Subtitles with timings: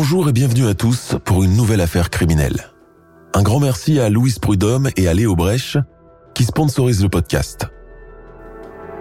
[0.00, 2.68] Bonjour et bienvenue à tous pour une nouvelle affaire criminelle.
[3.34, 5.76] Un grand merci à Louise Prudhomme et à Léo Brèche
[6.36, 7.66] qui sponsorisent le podcast.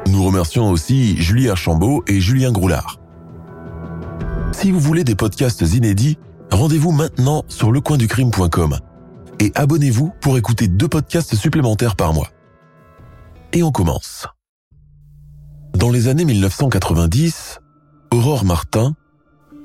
[0.08, 3.00] Nous remercions aussi Julie Archambault et Julien Groulard.
[4.54, 6.18] Si vous voulez des podcasts inédits,
[6.50, 8.80] rendez-vous maintenant sur lecoinducrime.com
[9.40, 12.32] et abonnez-vous pour écouter deux podcasts supplémentaires par mois.
[13.54, 14.26] Et on commence.
[15.76, 17.60] Dans les années 1990,
[18.10, 18.96] Aurore Martin,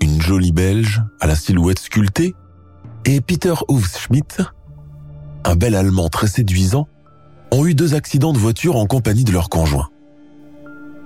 [0.02, 2.34] une jolie Belge à la silhouette sculptée,
[3.04, 4.42] et Peter Hufschmidt,
[5.44, 6.88] un bel Allemand très séduisant,
[7.52, 9.88] ont eu deux accidents de voiture en compagnie de leurs conjoints.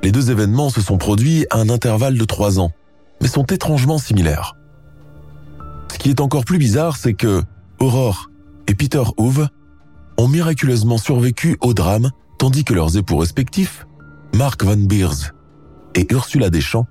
[0.03, 2.71] Les deux événements se sont produits à un intervalle de trois ans,
[3.21, 4.55] mais sont étrangement similaires.
[5.93, 7.43] Ce qui est encore plus bizarre, c'est que
[7.79, 8.31] Aurore
[8.67, 9.49] et Peter Hove
[10.17, 13.87] ont miraculeusement survécu au drame, tandis que leurs époux respectifs,
[14.35, 15.33] Mark Van Beers
[15.95, 16.87] et Ursula Deschamps,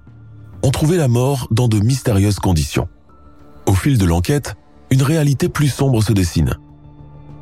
[0.65, 2.87] ont trouvé la mort dans de mystérieuses conditions.
[3.67, 4.55] Au fil de l'enquête,
[4.89, 6.57] une réalité plus sombre se dessine.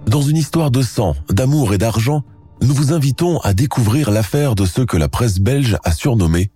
[0.06, 2.24] Dans une histoire de sang, d'amour et d'argent,
[2.62, 6.52] nous vous invitons à découvrir l'affaire de ceux que la presse belge a surnommés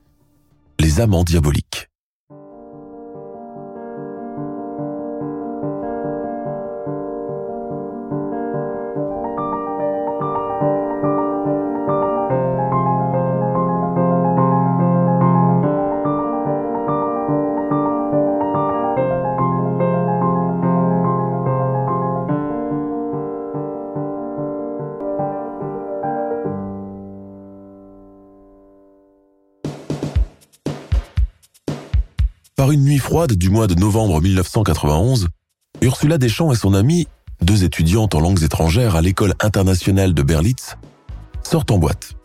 [0.78, 1.88] les amants diaboliques.
[32.68, 35.30] Par une nuit froide du mois de novembre 1991,
[35.82, 37.08] Ursula Deschamps et son amie,
[37.42, 40.76] deux étudiantes en langues étrangères à l'école internationale de Berlitz,
[41.44, 42.16] sortent en boîte.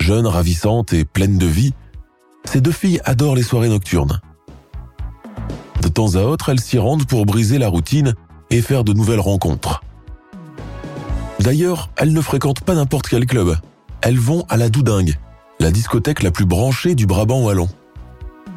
[0.00, 1.74] Jeunes, ravissantes et pleines de vie,
[2.46, 4.22] ces deux filles adorent les soirées nocturnes.
[5.82, 8.14] De temps à autre, elles s'y rendent pour briser la routine
[8.48, 9.82] et faire de nouvelles rencontres.
[11.40, 13.58] D'ailleurs, elles ne fréquentent pas n'importe quel club.
[14.00, 15.18] Elles vont à la Doudingue,
[15.58, 17.68] la discothèque la plus branchée du Brabant wallon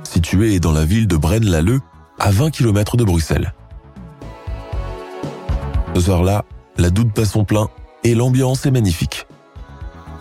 [0.03, 1.81] située dans la ville de Braine-l'Alleud,
[2.19, 3.53] à 20 km de Bruxelles.
[5.95, 6.45] Ce soir-là,
[6.77, 7.69] la doude passe son plein
[8.03, 9.27] et l'ambiance est magnifique.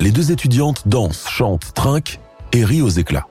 [0.00, 2.20] Les deux étudiantes dansent, chantent, trinquent
[2.52, 3.26] et rient aux éclats.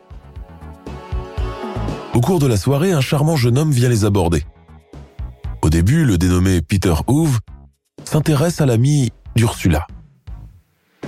[2.13, 4.45] Au cours de la soirée, un charmant jeune homme vient les aborder.
[5.61, 7.39] Au début, le dénommé Peter Hove
[8.03, 9.85] s'intéresse à l'amie d'Ursula.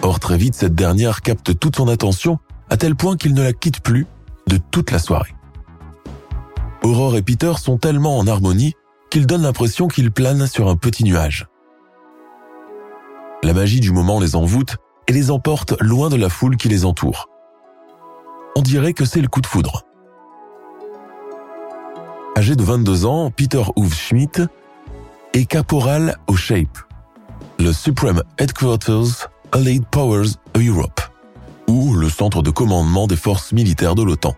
[0.02, 2.40] Or, très vite, cette dernière capte toute son attention
[2.70, 4.06] à tel point qu'il ne la quitte plus
[4.48, 5.36] de toute la soirée.
[6.84, 8.74] Aurore et Peter sont tellement en harmonie
[9.09, 11.48] qu'ils donnent l'impression qu'ils planent sur un petit nuage.
[13.44, 14.78] La magie du moment les envoûte
[15.08, 17.30] et les emporte loin de la foule qui les entoure.
[18.56, 19.84] On dirait que c'est le coup de foudre.
[22.38, 23.62] Âgé de 22 ans, Peter
[23.92, 24.48] Schmidt
[25.34, 26.78] est caporal au SHAPE,
[27.60, 31.00] le Supreme Headquarters Allied Powers Europe,
[31.95, 34.35] le centre de commandement des forces militaires de l'OTAN.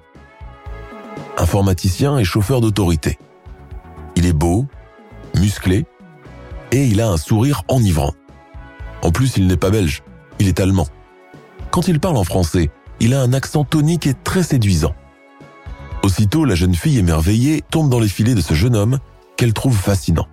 [1.38, 3.19] Informaticien et chauffeur d'autorité.
[4.16, 4.66] Il est beau,
[5.35, 5.85] musclé,
[6.72, 8.13] et il a un sourire enivrant.
[9.01, 10.01] En plus, il n'est pas belge,
[10.40, 10.88] il est allemand.
[11.72, 14.95] Quand il parle en français, il a un accent tonique et très séduisant.
[16.03, 19.00] Aussitôt, la jeune fille émerveillée tombe dans les filets de ce jeune homme
[19.35, 20.28] qu'elle trouve fascinant.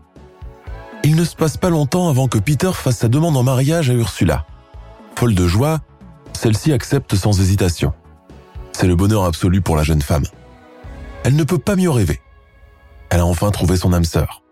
[1.02, 3.94] Il ne se passe pas longtemps avant que Peter fasse sa demande en mariage à
[3.94, 4.46] Ursula.
[5.16, 5.80] Folle de joie,
[6.42, 7.92] celle-ci accepte sans hésitation.
[8.72, 10.24] C'est le bonheur absolu pour la jeune femme.
[11.22, 12.20] Elle ne peut pas mieux rêver.
[13.10, 14.42] Elle a enfin trouvé son âme sœur.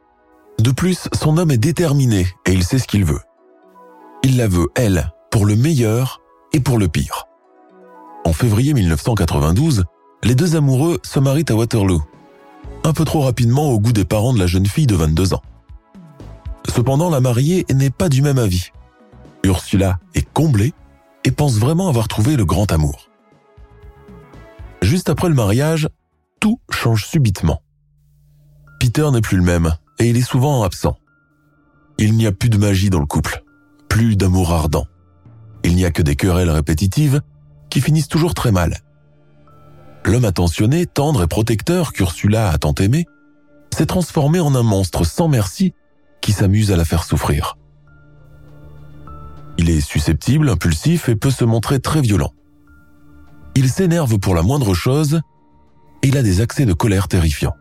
[0.61, 3.19] De plus, son homme est déterminé et il sait ce qu'il veut.
[4.23, 6.21] Il la veut, elle, pour le meilleur
[6.53, 7.25] et pour le pire.
[8.25, 9.85] En février 1992,
[10.23, 12.03] les deux amoureux se marient à Waterloo.
[12.85, 15.43] Un peu trop rapidement au goût des parents de la jeune fille de 22 ans.
[16.69, 18.69] Cependant, la mariée n'est pas du même avis.
[19.43, 20.73] Ursula est comblée
[21.25, 23.09] et pense vraiment avoir trouvé le grand amour.
[24.83, 25.89] Juste après le mariage,
[26.41, 27.63] tout change subitement.
[28.79, 30.97] Peter n'est plus le même et il est souvent absent.
[31.99, 33.43] Il n'y a plus de magie dans le couple,
[33.89, 34.87] plus d'amour ardent.
[35.63, 37.21] Il n'y a que des querelles répétitives
[37.69, 38.79] qui finissent toujours très mal.
[40.07, 43.07] L'homme attentionné, tendre et protecteur qu'Ursula a tant aimé
[43.71, 45.75] s'est transformé en un monstre sans merci
[46.21, 47.57] qui s'amuse à la faire souffrir.
[49.61, 52.33] Il est susceptible, impulsif et peut se montrer très violent.
[53.55, 55.21] Il s'énerve pour la moindre chose
[56.03, 57.55] et il a des accès de colère terrifiants.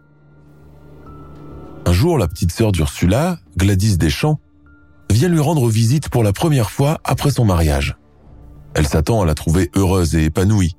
[1.85, 4.39] Un jour, la petite sœur d'Ursula, Gladys Deschamps,
[5.11, 7.97] vient lui rendre visite pour la première fois après son mariage.
[8.75, 10.77] Elle s'attend à la trouver heureuse et épanouie,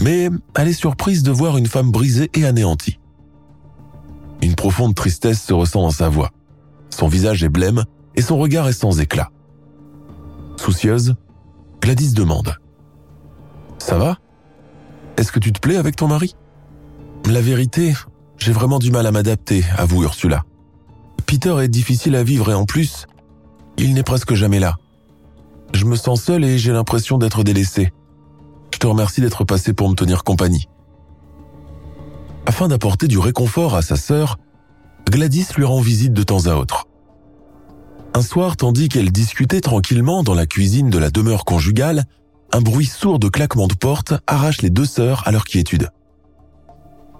[0.00, 3.00] mais elle est surprise de voir une femme brisée et anéantie.
[4.42, 6.30] Une profonde tristesse se ressent dans sa voix.
[6.88, 7.82] Son visage est blême
[8.14, 9.32] et son regard est sans éclat.
[10.56, 11.14] Soucieuse,
[11.80, 12.48] Gladys demande⁇
[13.78, 14.18] Ça va?
[15.16, 16.34] Est-ce que tu te plais avec ton mari?⁇
[17.32, 17.94] La vérité,
[18.38, 20.44] j'ai vraiment du mal à m'adapter, avoue Ursula.
[21.26, 23.06] Peter est difficile à vivre et en plus,
[23.78, 24.76] il n'est presque jamais là.
[25.74, 27.92] Je me sens seule et j'ai l'impression d'être délaissée.
[28.72, 30.68] Je te remercie d'être passé pour me tenir compagnie.
[32.46, 34.38] Afin d'apporter du réconfort à sa sœur,
[35.10, 36.86] Gladys lui rend visite de temps à autre.
[38.14, 42.04] Un soir, tandis qu'elle discutait tranquillement dans la cuisine de la demeure conjugale,
[42.52, 45.88] un bruit sourd de claquement de porte arrache les deux sœurs à leur quiétude.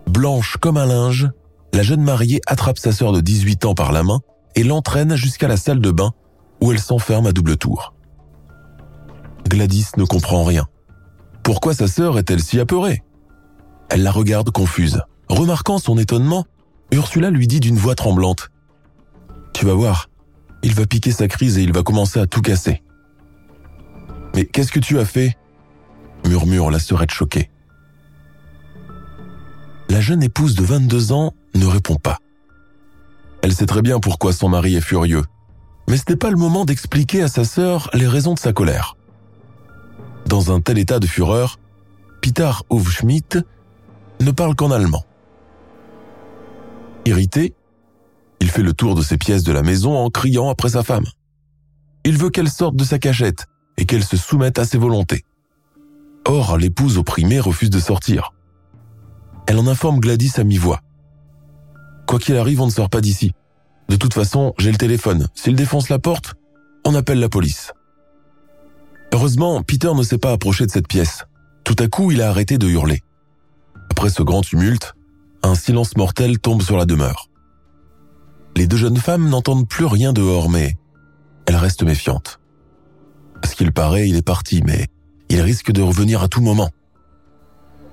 [0.06, 1.30] Blanche comme un linge,
[1.72, 4.20] la jeune mariée attrape sa sœur de 18 ans par la main
[4.54, 6.12] et l'entraîne jusqu'à la salle de bain
[6.60, 7.94] où elle s'enferme à double tour.
[9.48, 10.68] Gladys ne comprend rien.
[11.42, 13.02] Pourquoi sa sœur est-elle si apeurée?
[13.88, 15.00] Elle la regarde confuse.
[15.28, 16.44] Remarquant son étonnement,
[16.90, 18.50] Ursula lui dit d'une voix tremblante⁇
[19.54, 20.10] Tu vas voir,
[20.62, 22.72] il va piquer sa crise et il va commencer à tout casser.⁇
[24.34, 25.36] Mais qu'est-ce que tu as fait?
[26.26, 27.50] murmure la sœurette choquée.
[29.88, 32.18] La jeune épouse de 22 ans ne répond pas.
[33.42, 35.24] Elle sait très bien pourquoi son mari est furieux,
[35.88, 38.96] mais ce n'est pas le moment d'expliquer à sa sœur les raisons de sa colère.
[40.26, 41.58] Dans un tel état de fureur,
[42.20, 43.40] Peter Hofschmidt
[44.20, 45.04] ne parle qu'en allemand.
[47.04, 47.54] Irrité,
[48.42, 51.06] il fait le tour de ses pièces de la maison en criant après sa femme.
[52.04, 53.46] Il veut qu'elle sorte de sa cachette
[53.76, 55.24] et qu'elle se soumette à ses volontés.
[56.26, 58.32] Or, l'épouse opprimée refuse de sortir.
[59.46, 60.80] Elle en informe Gladys à mi-voix.
[62.08, 63.30] Quoi qu'il arrive, on ne sort pas d'ici.
[63.88, 65.28] De toute façon, j'ai le téléphone.
[65.34, 66.34] S'il défonce la porte,
[66.84, 67.72] on appelle la police.
[69.12, 71.26] Heureusement, Peter ne s'est pas approché de cette pièce.
[71.62, 73.02] Tout à coup, il a arrêté de hurler.
[73.88, 74.94] Après ce grand tumulte,
[75.44, 77.28] un silence mortel tombe sur la demeure.
[78.56, 80.76] Les deux jeunes femmes n'entendent plus rien dehors, mais
[81.46, 82.40] elles restent méfiantes.
[83.43, 84.88] À ce qu'il paraît, il est parti, mais
[85.28, 86.70] il risque de revenir à tout moment.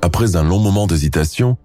[0.01, 1.57] Après un long moment d'hésitation,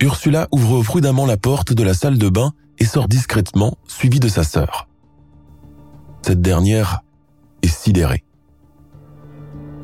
[0.00, 4.28] Ursula ouvre prudemment la porte de la salle de bain et sort discrètement, suivie de
[4.28, 4.88] sa sœur.
[6.22, 7.02] Cette dernière
[7.62, 8.24] est sidérée.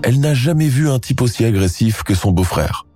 [0.02, 2.86] Elle n'a jamais vu un type aussi agressif que son beau-frère.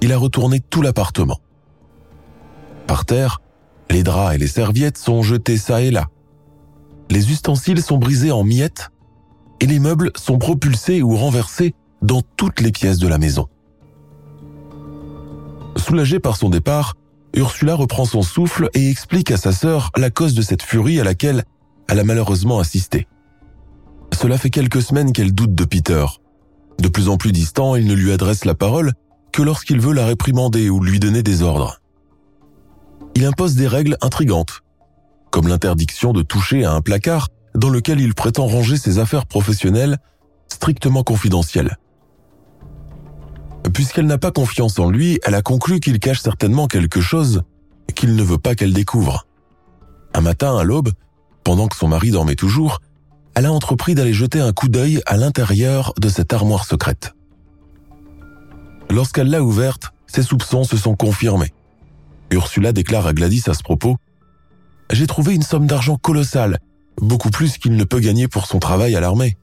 [0.00, 1.40] Il a retourné tout l'appartement.
[2.86, 3.40] Par terre,
[3.90, 6.08] les draps et les serviettes sont jetés ça et là.
[7.10, 8.90] Les ustensiles sont brisés en miettes
[9.60, 13.48] et les meubles sont propulsés ou renversés dans toutes les pièces de la maison.
[15.76, 16.94] Soulagée par son départ,
[17.34, 21.04] Ursula reprend son souffle et explique à sa sœur la cause de cette furie à
[21.04, 21.44] laquelle
[21.88, 23.06] elle a malheureusement assisté.
[24.12, 26.04] Cela fait quelques semaines qu'elle doute de Peter.
[26.80, 28.92] De plus en plus distant, il ne lui adresse la parole
[29.32, 31.80] que lorsqu'il veut la réprimander ou lui donner des ordres.
[33.18, 34.62] Il impose des règles intrigantes,
[35.32, 39.98] comme l'interdiction de toucher à un placard dans lequel il prétend ranger ses affaires professionnelles
[40.46, 41.78] strictement confidentielles.
[43.74, 47.42] Puisqu'elle n'a pas confiance en lui, elle a conclu qu'il cache certainement quelque chose
[47.96, 49.26] qu'il ne veut pas qu'elle découvre.
[50.14, 50.92] Un matin, à l'aube,
[51.42, 52.78] pendant que son mari dormait toujours,
[53.34, 57.14] elle a entrepris d'aller jeter un coup d'œil à l'intérieur de cette armoire secrète.
[58.90, 61.52] Lorsqu'elle l'a ouverte, ses soupçons se sont confirmés.
[62.30, 63.96] Ursula déclare à Gladys à ce propos
[64.90, 66.58] J'ai trouvé une somme d'argent colossale,
[67.00, 69.36] beaucoup plus qu'il ne peut gagner pour son travail à l'armée.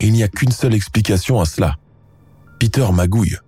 [0.00, 1.76] Il n'y a qu'une seule explication à cela.
[2.58, 3.38] Peter magouille.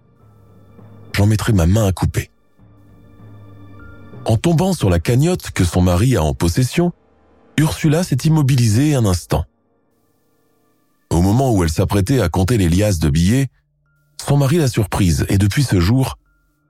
[1.14, 2.30] J'en mettrai ma main à couper.
[4.24, 6.92] En tombant sur la cagnotte que son mari a en possession,
[7.58, 9.44] Ursula s'est immobilisée un instant.
[11.10, 13.48] Au moment où elle s'apprêtait à compter les liasses de billets,
[14.20, 16.18] son mari l'a surprise et depuis ce jour,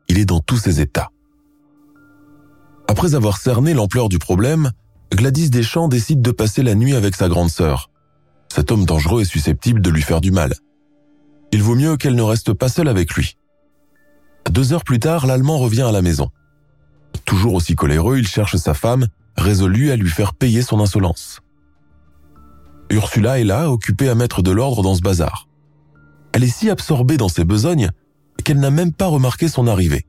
[0.08, 1.10] il est dans tous ses états.
[2.88, 4.70] Après avoir cerné l'ampleur du problème,
[5.12, 7.90] Gladys Deschamps décide de passer la nuit avec sa grande sœur.
[8.52, 10.54] Cet homme dangereux est susceptible de lui faire du mal.
[11.52, 13.36] Il vaut mieux qu'elle ne reste pas seule avec lui.
[14.50, 16.30] Deux heures plus tard, l'Allemand revient à la maison.
[17.24, 21.40] toujours aussi coléreux, il cherche sa femme, résolu à lui faire payer son insolence.
[22.90, 25.48] Ursula est là, occupée à mettre de l'ordre dans ce bazar.
[26.32, 27.90] Elle est si absorbée dans ses besognes
[28.44, 30.06] qu'elle n'a même pas remarqué son arrivée.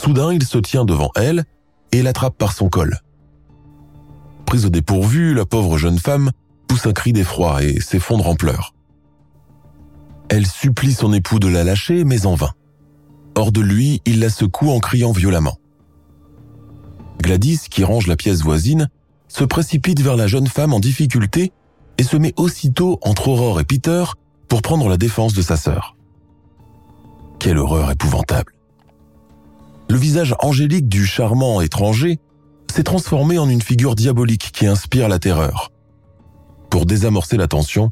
[0.00, 1.44] Soudain, il se tient devant elle
[1.92, 3.00] et l'attrape par son col.
[4.46, 6.30] Prise au dépourvu, la pauvre jeune femme
[6.66, 8.74] pousse un cri d'effroi et s'effondre en pleurs.
[10.30, 12.52] Elle supplie son époux de la lâcher, mais en vain.
[13.36, 15.58] Hors de lui, il la secoue en criant violemment.
[17.20, 18.88] Gladys, qui range la pièce voisine,
[19.28, 21.52] se précipite vers la jeune femme en difficulté
[21.98, 24.04] et se met aussitôt entre Aurore et Peter
[24.48, 25.94] pour prendre la défense de sa sœur.
[27.38, 28.54] Quelle horreur épouvantable.
[29.90, 32.20] Le visage angélique du charmant étranger
[32.72, 35.72] s'est transformé en une figure diabolique qui inspire la terreur.
[36.70, 37.90] Pour désamorcer la tension,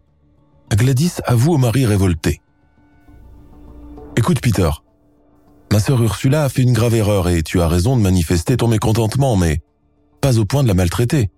[0.70, 2.40] Gladys avoue au mari révolté.
[4.16, 4.70] Écoute Peter,
[5.72, 8.68] ma sœur Ursula a fait une grave erreur et tu as raison de manifester ton
[8.68, 9.58] mécontentement, mais
[10.20, 11.32] pas au point de la maltraiter.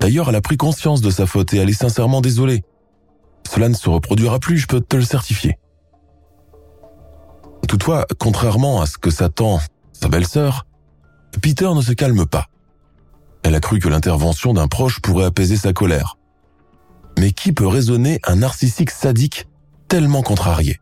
[0.00, 2.64] D'ailleurs, elle a pris conscience de sa faute et elle est sincèrement désolée.
[3.48, 5.58] Cela ne se reproduira plus, je peux te le certifier.
[7.66, 9.60] Toutefois, contrairement à ce que s'attend
[9.92, 10.66] sa belle-sœur,
[11.40, 12.46] Peter ne se calme pas.
[13.42, 16.16] Elle a cru que l'intervention d'un proche pourrait apaiser sa colère.
[17.18, 19.48] Mais qui peut raisonner un narcissique sadique
[19.88, 20.80] tellement contrarié?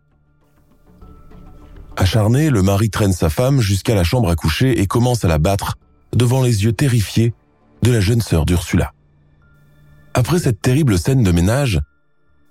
[1.96, 5.38] Acharné, le mari traîne sa femme jusqu'à la chambre à coucher et commence à la
[5.38, 5.76] battre
[6.14, 7.34] devant les yeux terrifiés
[7.82, 8.92] de la jeune sœur d'Ursula.
[10.14, 11.80] Après cette terrible scène de ménage,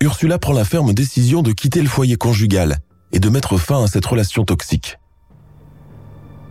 [0.02, 2.80] Ursula prend la ferme décision de quitter le foyer conjugal
[3.13, 4.98] et de mettre fin à cette relation toxique.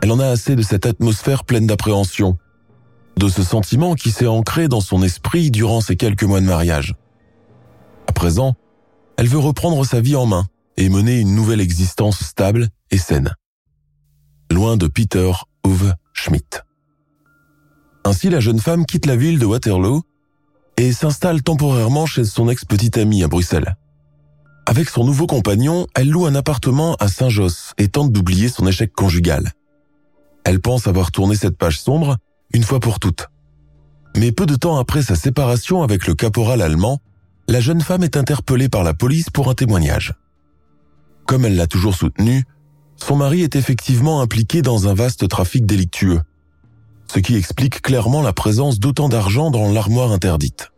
[0.02, 2.38] Elle en a assez de cette atmosphère pleine d'appréhension,
[3.16, 6.94] de ce sentiment qui s'est ancré dans son esprit durant ces quelques mois de mariage.
[8.06, 8.54] À présent,
[9.18, 13.34] elle veut reprendre sa vie en main et mener une nouvelle existence stable et saine.
[14.50, 15.30] Loin de Peter
[15.66, 16.62] Uwe Schmidt.
[18.04, 20.02] Ainsi, la jeune femme quitte la ville de Waterloo
[20.78, 23.76] et s'installe temporairement chez son ex-petite amie à Bruxelles.
[24.70, 28.92] Avec son nouveau compagnon, elle loue un appartement à Saint-Josse et tente d'oublier son échec
[28.92, 29.50] conjugal.
[30.44, 32.18] Elle pense avoir tourné cette page sombre
[32.54, 33.26] une fois pour toutes.
[34.16, 37.00] Mais peu de temps après sa séparation avec le caporal allemand,
[37.48, 40.14] la jeune femme est interpellée par la police pour un témoignage.
[41.26, 42.44] Comme elle l'a toujours soutenu,
[42.94, 46.20] son mari est effectivement impliqué dans un vaste trafic délictueux
[47.12, 50.70] ce qui explique clairement la présence d'autant d'argent dans l'armoire interdite.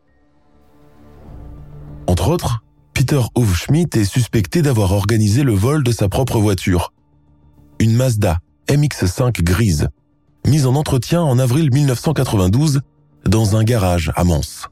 [2.07, 2.63] Entre autres,
[2.95, 6.93] Peter Hofschmidt est suspecté d'avoir organisé le vol de sa propre voiture,
[7.79, 9.89] une Mazda MX5 grise,
[10.47, 12.81] mise en entretien en avril 1992
[13.27, 14.69] dans un garage à Mons.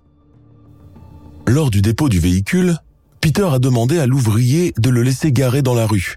[1.47, 2.77] Lors du dépôt du véhicule,
[3.21, 6.17] Peter a demandé à l'ouvrier de le laisser garer dans la rue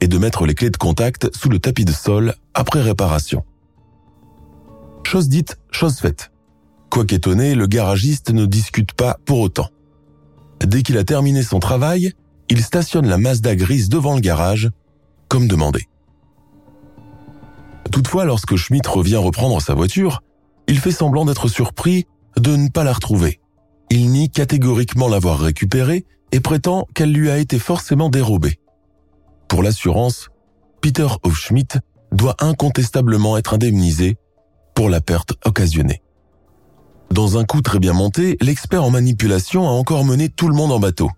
[0.00, 3.44] et de mettre les clés de contact sous le tapis de sol après réparation.
[5.04, 6.32] Chose dite, chose faite.
[6.88, 9.68] Quoiqu'étonné, le garagiste ne discute pas pour autant.
[10.66, 12.12] Dès qu'il a terminé son travail,
[12.48, 14.70] il stationne la Mazda grise devant le garage,
[15.28, 15.88] comme demandé.
[17.90, 20.22] Toutefois, lorsque Schmidt revient reprendre sa voiture,
[20.68, 22.06] il fait semblant d'être surpris
[22.38, 23.40] de ne pas la retrouver.
[23.90, 28.58] Il nie catégoriquement l'avoir récupérée et prétend qu'elle lui a été forcément dérobée.
[29.48, 30.28] Pour l'assurance,
[30.80, 31.78] Peter Hofschmidt
[32.10, 34.16] doit incontestablement être indemnisé
[34.74, 36.02] pour la perte occasionnée.
[37.12, 40.72] Dans un coup très bien monté, l'expert en manipulation a encore mené tout le monde
[40.72, 41.10] en bateau.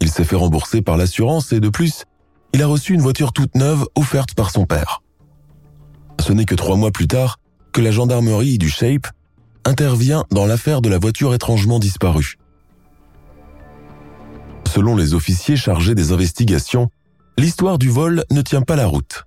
[0.00, 2.04] Il s'est fait rembourser par l'assurance et de plus,
[2.52, 5.02] il a reçu une voiture toute neuve offerte par son père.
[6.20, 7.40] Ce n'est que trois mois plus tard
[7.72, 9.08] que la gendarmerie du Shape
[9.64, 12.38] intervient dans l'affaire de la voiture étrangement disparue.
[14.72, 16.90] Selon les officiers chargés des investigations,
[17.38, 19.24] l'histoire du vol ne tient pas la route.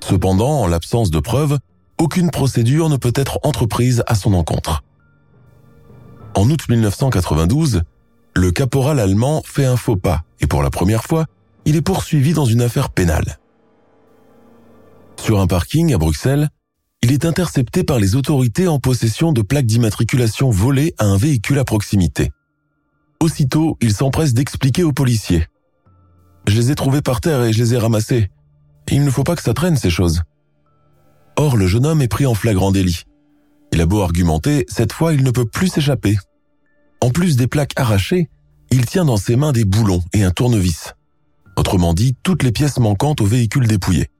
[0.00, 1.60] Cependant, en l'absence de preuves,
[1.98, 4.82] aucune procédure ne peut être entreprise à son encontre.
[6.34, 7.82] En août 1992,
[8.36, 11.26] le caporal allemand fait un faux pas et pour la première fois,
[11.64, 13.38] il est poursuivi dans une affaire pénale.
[15.20, 16.48] Sur un parking à Bruxelles,
[17.02, 21.58] il est intercepté par les autorités en possession de plaques d'immatriculation volées à un véhicule
[21.58, 22.32] à proximité.
[23.20, 25.46] Aussitôt, il s'empresse d'expliquer aux policiers.
[26.46, 28.30] Je les ai trouvés par terre et je les ai ramassés.
[28.90, 30.22] Il ne faut pas que ça traîne ces choses.
[31.36, 33.04] Or, le jeune homme est pris en flagrant délit.
[33.72, 36.16] Il a beau argumenter, cette fois il ne peut plus s'échapper.
[37.00, 38.28] En plus des plaques arrachées,
[38.70, 40.94] il tient dans ses mains des boulons et un tournevis.
[41.56, 44.10] Autrement dit, toutes les pièces manquantes au véhicule dépouillé.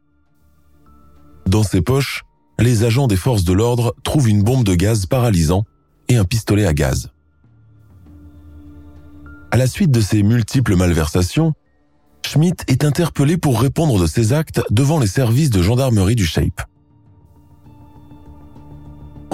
[1.47, 2.23] Dans ses poches,
[2.59, 5.65] les agents des forces de l'ordre trouvent une bombe de gaz paralysant
[6.09, 7.11] et un pistolet à gaz.
[9.51, 11.53] À la suite de ces multiples malversations,
[12.27, 16.63] Schmidt est interpellé pour répondre de ses actes devant les services de gendarmerie du Shape.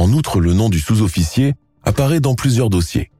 [0.00, 3.10] En outre, le nom du sous-officier apparaît dans plusieurs dossiers.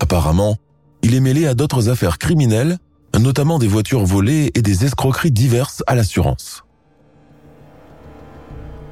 [0.00, 0.56] Apparemment,
[1.02, 2.78] il est mêlé à d'autres affaires criminelles,
[3.16, 6.64] notamment des voitures volées et des escroqueries diverses à l'assurance.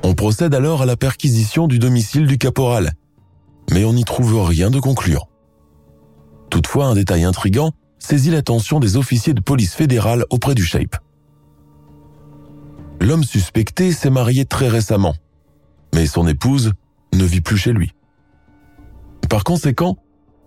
[0.04, 2.92] On procède alors à la perquisition du domicile du caporal,
[3.72, 5.26] mais on n'y trouve rien de concluant.
[6.50, 10.94] Toutefois, un détail intrigant saisit l'attention des officiers de police fédérale auprès du Shape.
[13.00, 15.16] L'homme suspecté s'est marié très récemment,
[15.96, 16.74] mais son épouse
[17.14, 17.94] ne vit plus chez lui.
[19.30, 19.96] Par conséquent,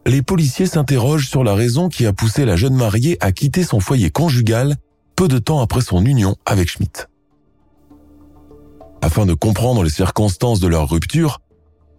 [0.06, 3.80] les policiers s'interrogent sur la raison qui a poussé la jeune mariée à quitter son
[3.80, 4.76] foyer conjugal
[5.16, 7.08] peu de temps après son union avec Schmidt.
[9.02, 11.42] Afin de comprendre les circonstances de leur rupture,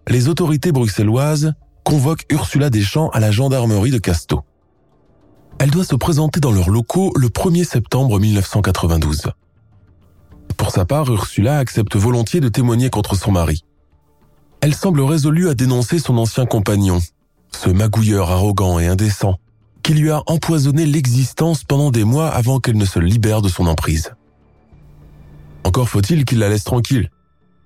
[0.06, 1.54] les autorités bruxelloises
[1.84, 4.42] convoquent Ursula Deschamps à la gendarmerie de Casto.
[5.58, 9.32] Elle doit se présenter dans leurs locaux le 1er septembre 1992.
[10.70, 13.64] Pour sa part, Ursula accepte volontiers de témoigner contre son mari.
[14.60, 17.00] Elle semble résolue à dénoncer son ancien compagnon,
[17.50, 19.34] ce magouilleur arrogant et indécent,
[19.82, 23.66] qui lui a empoisonné l'existence pendant des mois avant qu'elle ne se libère de son
[23.66, 24.12] emprise.
[25.64, 27.10] Encore faut-il qu'il la laisse tranquille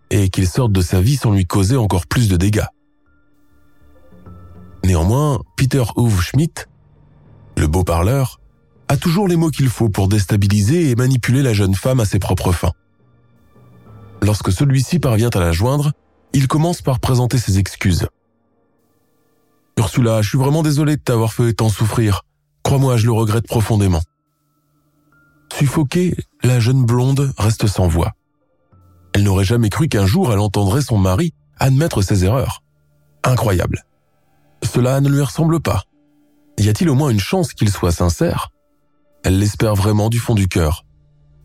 [0.08, 2.68] et qu'il sorte de sa vie sans lui causer encore plus de dégâts.
[4.82, 6.64] Néanmoins, Peter Uwe Schmidt,
[7.58, 8.40] le beau parleur,
[8.88, 12.18] a toujours les mots qu'il faut pour déstabiliser et manipuler la jeune femme à ses
[12.18, 12.73] propres fins.
[14.25, 15.93] Lorsque celui-ci parvient à la joindre,
[16.33, 18.09] il commence par présenter ses excuses.
[19.76, 22.23] Ursula, je suis vraiment désolé de t'avoir fait tant souffrir.
[22.62, 24.00] Crois-moi, je le regrette profondément.
[25.52, 28.12] Suffoquée, la jeune blonde reste sans voix.
[29.12, 32.62] Elle n'aurait jamais cru qu'un jour elle entendrait son mari admettre ses erreurs.
[33.25, 33.85] Incroyable.
[34.62, 35.83] Cela ne lui ressemble pas.
[36.57, 38.49] Y a-t-il au moins une chance qu'il soit sincère?
[39.23, 40.87] Elle l'espère vraiment du fond du cœur.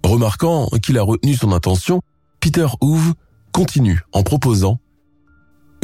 [0.06, 2.02] Remarquant qu'il a retenu son intention,
[2.40, 3.14] Peter Hoove
[3.52, 4.80] continue en proposant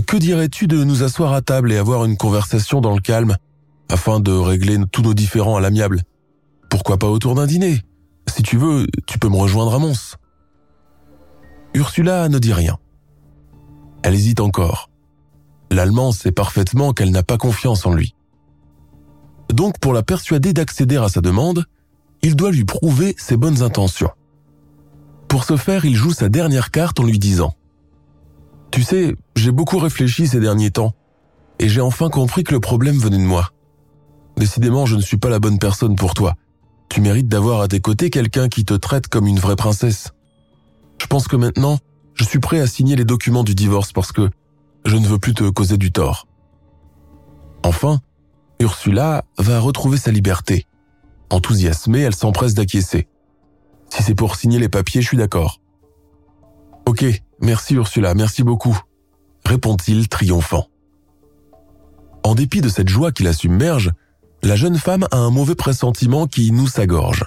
[0.05, 3.37] ⁇Que dirais-tu de nous asseoir à table et avoir une conversation dans le calme,
[3.89, 6.01] afin de régler tous nos différends à l'amiable?
[6.69, 7.81] Pourquoi pas autour d'un dîner?
[8.27, 10.15] Si tu veux, tu peux me rejoindre à Mons.
[11.73, 12.77] Ursula ne dit rien.
[14.03, 14.89] Elle hésite encore.
[15.71, 18.15] L'Allemand sait parfaitement qu'elle n'a pas confiance en lui.
[19.53, 21.65] Donc pour la persuader d'accéder à sa demande,
[22.21, 24.11] il doit lui prouver ses bonnes intentions.
[25.35, 27.49] Pour ce faire, il joue sa dernière carte en lui disant⁇
[28.71, 30.93] Tu sais, j'ai beaucoup réfléchi ces derniers temps,
[31.59, 33.49] et j'ai enfin compris que le problème venait de moi.
[34.37, 36.35] Décidément, je ne suis pas la bonne personne pour toi.
[36.87, 40.13] Tu mérites d'avoir à tes côtés quelqu'un qui te traite comme une vraie princesse.
[41.01, 41.79] Je pense que maintenant,
[42.13, 44.29] je suis prêt à signer les documents du divorce parce que
[44.85, 46.29] je ne veux plus te causer du tort.
[47.61, 47.99] Enfin,
[48.61, 50.65] Ursula va retrouver sa liberté.
[51.29, 53.09] Enthousiasmée, elle s'empresse d'acquiescer.
[53.95, 55.61] Si c'est pour signer les papiers, je suis d'accord.
[56.85, 57.05] Ok,
[57.39, 58.77] merci Ursula, merci beaucoup,
[59.45, 60.67] répond-il triomphant.
[62.23, 63.91] En dépit de cette joie qui la submerge,
[64.43, 67.23] la jeune femme a un mauvais pressentiment qui noue sa gorge.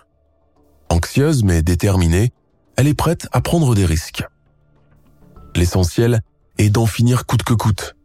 [0.91, 2.33] Anxieuse mais déterminée,
[2.77, 4.25] elle est prête à prendre des risques.
[5.57, 6.21] L'essentiel
[6.59, 7.97] est d'en finir coûte que coûte.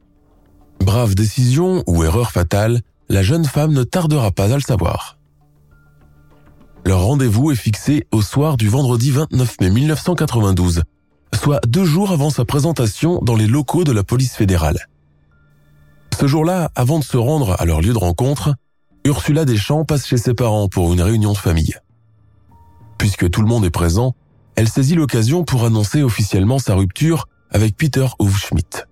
[0.80, 5.18] Brave décision ou erreur fatale, la jeune femme ne tardera pas à le savoir.
[6.86, 10.84] Leur rendez-vous est fixé au soir du vendredi 29 mai 1992,
[11.34, 14.88] soit deux jours avant sa présentation dans les locaux de la police fédérale.
[16.20, 18.56] Ce jour-là, avant de se rendre à leur lieu de rencontre,
[19.06, 21.76] Ursula Deschamps passe chez ses parents pour une réunion de famille.
[22.98, 24.14] Puisque tout le monde est présent,
[24.56, 28.84] elle saisit l'occasion pour annoncer officiellement sa rupture avec Peter Hufschmidt.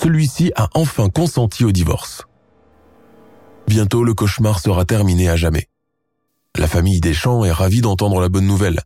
[0.00, 2.22] Celui-ci a enfin consenti au divorce.
[3.66, 5.68] Bientôt le cauchemar sera terminé à jamais.
[6.58, 8.80] La famille Deschamps est ravie d'entendre la bonne nouvelle.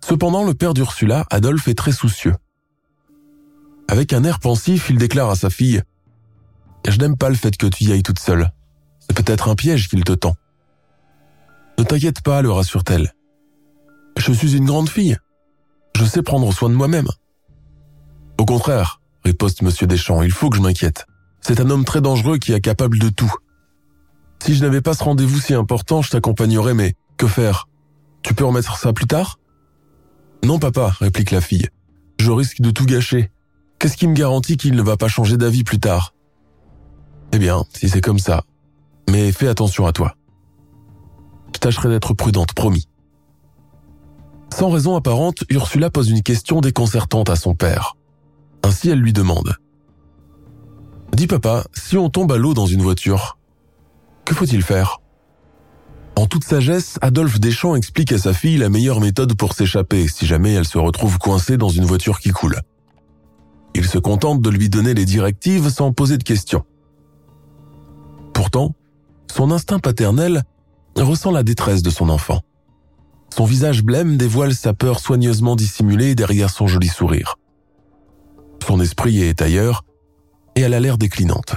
[0.00, 2.34] Cependant, le père d'Ursula, Adolphe, est très soucieux.
[3.86, 5.82] Avec un air pensif, il déclare à sa fille⁇
[6.90, 8.50] Je n'aime pas le fait que tu y ailles toute seule.
[9.00, 10.36] C'est peut-être un piège qu'il te tend.
[11.78, 13.12] Ne t'inquiète pas, le rassure-t-elle.
[14.16, 15.18] Je suis une grande fille.
[15.96, 17.08] Je sais prendre soin de moi-même.
[18.38, 21.04] Au contraire, riposte Monsieur Deschamps, il faut que je m'inquiète.
[21.40, 23.32] C'est un homme très dangereux qui est capable de tout.
[24.44, 27.66] Si je n'avais pas ce rendez-vous si important, je t'accompagnerais, mais que faire?
[28.20, 29.38] Tu peux remettre ça plus tard?
[30.44, 31.66] Non, papa, réplique la fille.
[32.20, 33.30] Je risque de tout gâcher.
[33.78, 36.12] Qu'est-ce qui me garantit qu'il ne va pas changer d'avis plus tard?
[37.32, 38.44] Eh bien, si c'est comme ça.
[39.08, 40.14] Mais fais attention à toi.
[41.54, 42.86] Je tâcherai d'être prudente, promis.
[44.52, 47.96] Sans raison apparente, Ursula pose une question déconcertante à son père.
[48.62, 49.56] Ainsi, elle lui demande.
[51.14, 53.38] Dis papa, si on tombe à l'eau dans une voiture,
[54.24, 55.00] que faut-il faire?
[56.16, 60.26] En toute sagesse, Adolphe Deschamps explique à sa fille la meilleure méthode pour s'échapper si
[60.26, 62.60] jamais elle se retrouve coincée dans une voiture qui coule.
[63.74, 66.64] Il se contente de lui donner les directives sans poser de questions.
[68.32, 68.74] Pourtant,
[69.32, 70.44] son instinct paternel
[70.96, 72.40] ressent la détresse de son enfant.
[73.34, 77.34] Son visage blême dévoile sa peur soigneusement dissimulée derrière son joli sourire.
[78.64, 79.84] Son esprit est ailleurs
[80.54, 81.56] et elle a l'air déclinante.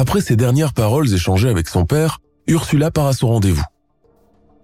[0.00, 3.66] Après ces dernières paroles échangées avec son père, Ursula part à son rendez-vous.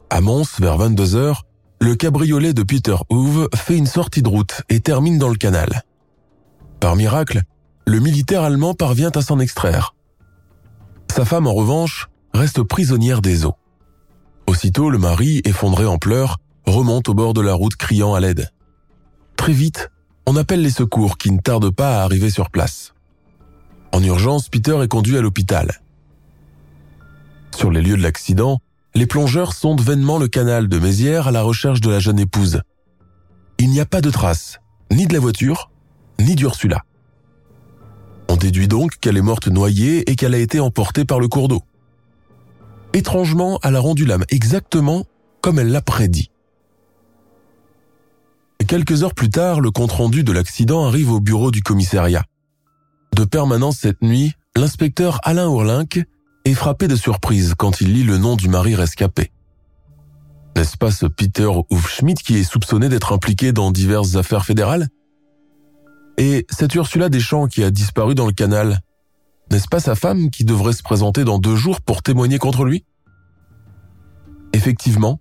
[0.08, 1.42] À Mons, vers 22 heures,
[1.78, 5.82] le cabriolet de Peter Hoove fait une sortie de route et termine dans le canal.
[6.80, 7.42] Par miracle,
[7.86, 9.94] le militaire allemand parvient à s'en extraire.
[11.14, 13.56] Sa femme, en revanche, reste prisonnière des eaux.
[14.46, 18.48] Aussitôt, le mari, effondré en pleurs, remonte au bord de la route criant à l'aide.
[19.36, 19.90] Très vite,
[20.24, 22.94] on appelle les secours qui ne tardent pas à arriver sur place.
[23.92, 25.80] En urgence, Peter est conduit à l'hôpital.
[27.54, 28.60] Sur les lieux de l'accident,
[28.94, 32.60] les plongeurs sondent vainement le canal de Mézières à la recherche de la jeune épouse.
[33.58, 34.58] Il n'y a pas de traces,
[34.90, 35.70] ni de la voiture,
[36.18, 36.84] ni d'Ursula.
[38.28, 41.48] On déduit donc qu'elle est morte noyée et qu'elle a été emportée par le cours
[41.48, 41.62] d'eau.
[42.92, 45.04] Étrangement, elle a rendu l'âme exactement
[45.40, 46.30] comme elle l'a prédit.
[48.66, 52.24] Quelques heures plus tard, le compte-rendu de l'accident arrive au bureau du commissariat.
[53.16, 56.04] De permanence cette nuit, l'inspecteur Alain Ourlinck
[56.44, 59.32] est frappé de surprise quand il lit le nom du mari rescapé.
[60.54, 64.88] N'est-ce pas ce Peter Hufschmidt qui est soupçonné d'être impliqué dans diverses affaires fédérales?
[66.18, 68.80] Et cette Ursula Deschamps qui a disparu dans le canal,
[69.50, 72.84] n'est-ce pas sa femme qui devrait se présenter dans deux jours pour témoigner contre lui?
[74.52, 75.20] Effectivement,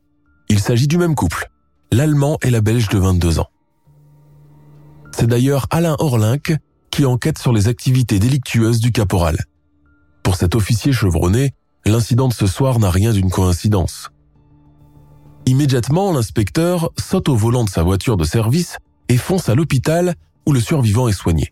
[0.50, 1.50] il s'agit du même couple,
[1.94, 3.48] l'Allemand et la Belge de 22 ans.
[5.14, 6.58] C'est d'ailleurs Alain Orlinck
[6.96, 9.36] qui enquête sur les activités délictueuses du caporal.
[10.24, 11.52] Pour cet officier chevronné,
[11.86, 14.12] l'incident de ce soir n'a rien d'une coïncidence.
[15.46, 18.78] Immédiatement, l'inspecteur saute au volant de sa voiture de service
[19.10, 21.52] et fonce à l'hôpital où le survivant est soigné.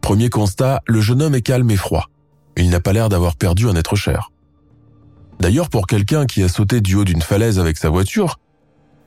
[0.00, 2.08] Premier constat, le jeune homme est calme et froid.
[2.56, 4.32] Il n'a pas l'air d'avoir perdu un être cher.
[5.38, 8.40] D'ailleurs, pour quelqu'un qui a sauté du haut d'une falaise avec sa voiture,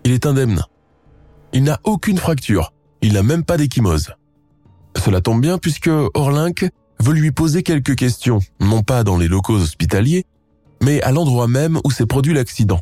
[0.05, 0.63] il est indemne.
[1.51, 2.71] Il n'a aucune fracture,
[3.01, 4.13] il n'a même pas d'échymose.
[4.97, 9.55] Cela tombe bien puisque Orlinck veut lui poser quelques questions, non pas dans les locaux
[9.55, 10.25] hospitaliers,
[10.81, 12.79] mais à l'endroit même où s'est produit l'accident,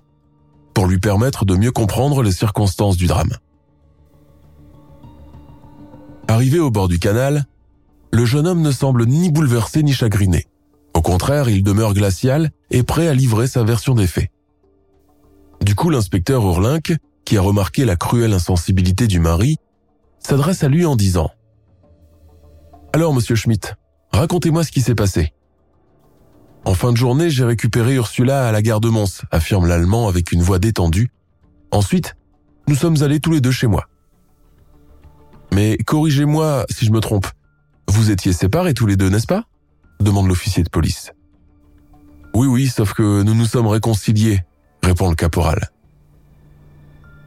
[0.74, 3.34] pour lui permettre de mieux comprendre les circonstances du drame.
[6.28, 7.46] Arrivé au bord du canal,
[8.12, 10.46] le jeune homme ne semble ni bouleversé ni chagriné.
[10.94, 14.30] Au contraire, il demeure glacial et prêt à livrer sa version des faits.
[15.62, 16.96] Du coup, l'inspecteur Urlinck,
[17.26, 19.58] qui a remarqué la cruelle insensibilité du mari,
[20.20, 21.26] s'adresse à lui en disant⁇
[22.94, 23.74] Alors, monsieur Schmidt,
[24.12, 25.34] racontez-moi ce qui s'est passé.
[26.64, 30.32] En fin de journée, j'ai récupéré Ursula à la gare de Mons, affirme l'Allemand avec
[30.32, 31.10] une voix détendue.
[31.72, 32.16] Ensuite,
[32.68, 33.88] nous sommes allés tous les deux chez moi.
[35.52, 37.26] Mais corrigez-moi si je me trompe.
[37.88, 39.46] Vous étiez séparés tous les deux, n'est-ce pas?
[40.00, 41.14] demande l'officier de police.
[42.36, 44.42] Oui, oui, sauf que nous nous sommes réconciliés,
[44.84, 45.72] répond le caporal.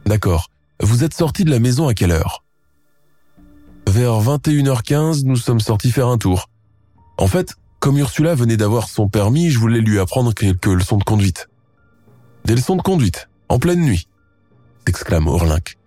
[0.05, 0.49] D'accord.
[0.81, 2.43] Vous êtes sorti de la maison à quelle heure?
[3.87, 6.49] Vers 21h15, nous sommes sortis faire un tour.
[7.17, 11.05] En fait, comme Ursula venait d'avoir son permis, je voulais lui apprendre quelques leçons de
[11.05, 11.47] conduite.
[12.43, 14.09] Des leçons de conduite, en pleine nuit,
[14.87, 15.77] exclame Orlinck.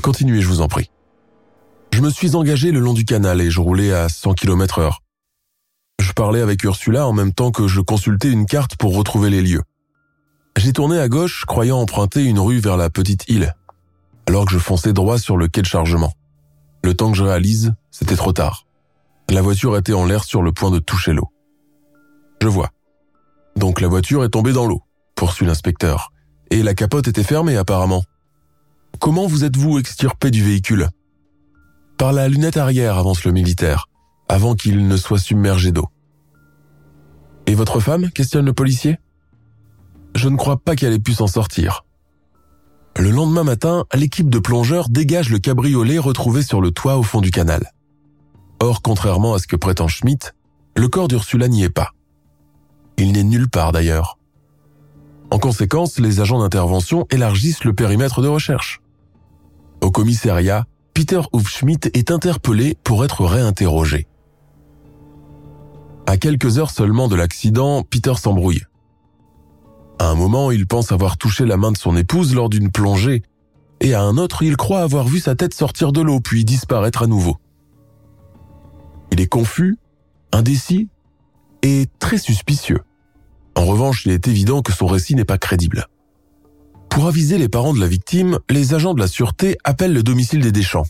[0.00, 0.92] Continuez, je vous en prie.
[1.92, 5.02] Je me suis engagé le long du canal et je roulais à 100 km heure.
[6.00, 9.42] Je parlais avec Ursula en même temps que je consultais une carte pour retrouver les
[9.42, 9.64] lieux.
[10.56, 13.56] J'ai tourné à gauche, croyant emprunter une rue vers la petite île,
[14.28, 16.12] alors que je fonçais droit sur le quai de chargement.
[16.82, 18.66] Le temps que je réalise, c'était trop tard.
[19.30, 21.28] La voiture était en l'air sur le point de toucher l'eau.
[22.40, 22.70] Je vois.
[23.56, 24.82] Donc la voiture est tombée dans l'eau,
[25.14, 26.12] poursuit l'inspecteur.
[26.50, 28.04] Et la capote était fermée apparemment.
[29.00, 30.88] Comment vous êtes-vous extirpé du véhicule?
[31.98, 33.86] Par la lunette arrière, avance le militaire,
[34.28, 35.88] avant qu'il ne soit submergé d'eau.
[37.46, 38.10] Et votre femme?
[38.10, 38.98] Questionne le policier?
[40.14, 41.84] Je ne crois pas qu'elle ait pu s'en sortir.
[42.98, 47.20] Le lendemain matin, l'équipe de plongeurs dégage le cabriolet retrouvé sur le toit au fond
[47.20, 47.72] du canal.
[48.58, 50.32] Or, contrairement à ce que prétend Schmidt,
[50.76, 51.92] le corps d'Ursula n'y est pas.
[52.96, 54.18] Il n'est nulle part d'ailleurs.
[55.30, 58.80] En conséquence, les agents d'intervention élargissent le périmètre de recherche.
[59.80, 64.08] Au commissariat, Peter Hufschmidt est interpellé pour être réinterrogé.
[66.06, 68.64] À quelques heures seulement de l'accident, Peter s'embrouille.
[69.98, 73.22] À un moment, il pense avoir touché la main de son épouse lors d'une plongée,
[73.80, 77.02] et à un autre, il croit avoir vu sa tête sortir de l'eau puis disparaître
[77.02, 77.36] à nouveau.
[79.12, 79.76] Il est confus,
[80.32, 80.88] indécis
[81.62, 82.80] et très suspicieux.
[83.56, 85.86] En revanche, il est évident que son récit n'est pas crédible.
[86.88, 90.40] Pour aviser les parents de la victime, les agents de la sûreté appellent le domicile
[90.40, 90.86] des Deschamps.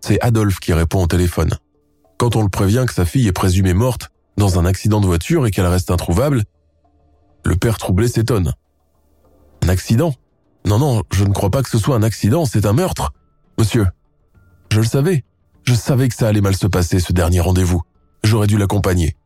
[0.00, 1.50] C'est Adolphe qui répond au téléphone.
[2.18, 5.46] Quand on le prévient que sa fille est présumée morte dans un accident de voiture
[5.46, 6.44] et qu'elle reste introuvable,
[7.48, 8.52] le père troublé s'étonne.
[9.64, 10.14] Un accident?
[10.66, 13.12] Non, non, je ne crois pas que ce soit un accident, c'est un meurtre.
[13.58, 13.86] Monsieur,
[14.70, 15.24] je le savais.
[15.64, 17.82] Je savais que ça allait mal se passer, ce dernier rendez-vous.
[18.22, 19.16] J'aurais dû l'accompagner.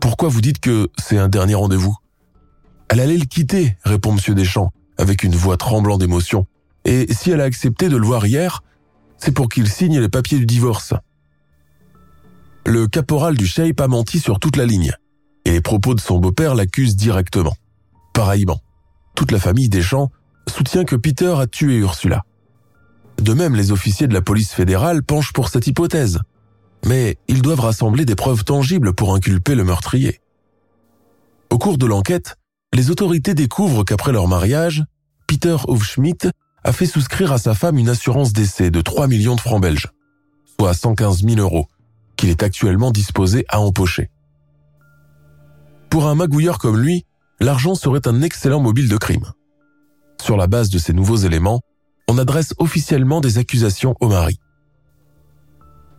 [0.00, 1.96] Pourquoi vous dites que c'est un dernier rendez-vous?
[2.88, 4.34] Elle allait le quitter, répond M.
[4.34, 6.46] Deschamps, avec une voix tremblant d'émotion.
[6.84, 8.62] Et si elle a accepté de le voir hier,
[9.16, 10.94] c'est pour qu'il signe les papiers du divorce.
[12.64, 14.92] Le caporal du Shape a menti sur toute la ligne,
[15.58, 17.56] les propos de son beau-père l'accusent directement.
[18.14, 18.60] Pareillement,
[19.16, 20.08] toute la famille Deschamps
[20.48, 22.22] soutient que Peter a tué Ursula.
[23.20, 26.20] De même, les officiers de la police fédérale penchent pour cette hypothèse.
[26.86, 30.20] Mais ils doivent rassembler des preuves tangibles pour inculper le meurtrier.
[31.50, 32.36] Au cours de l'enquête,
[32.72, 34.84] les autorités découvrent qu'après leur mariage,
[35.26, 36.30] Peter Hofschmidt
[36.62, 39.88] a fait souscrire à sa femme une assurance d'essai de 3 millions de francs belges,
[40.56, 41.66] soit 115 000 euros,
[42.16, 44.08] qu'il est actuellement disposé à empocher.
[45.90, 47.06] Pour un magouilleur comme lui,
[47.40, 49.32] l'argent serait un excellent mobile de crime.
[50.20, 51.60] Sur la base de ces nouveaux éléments,
[52.08, 54.38] on adresse officiellement des accusations au mari.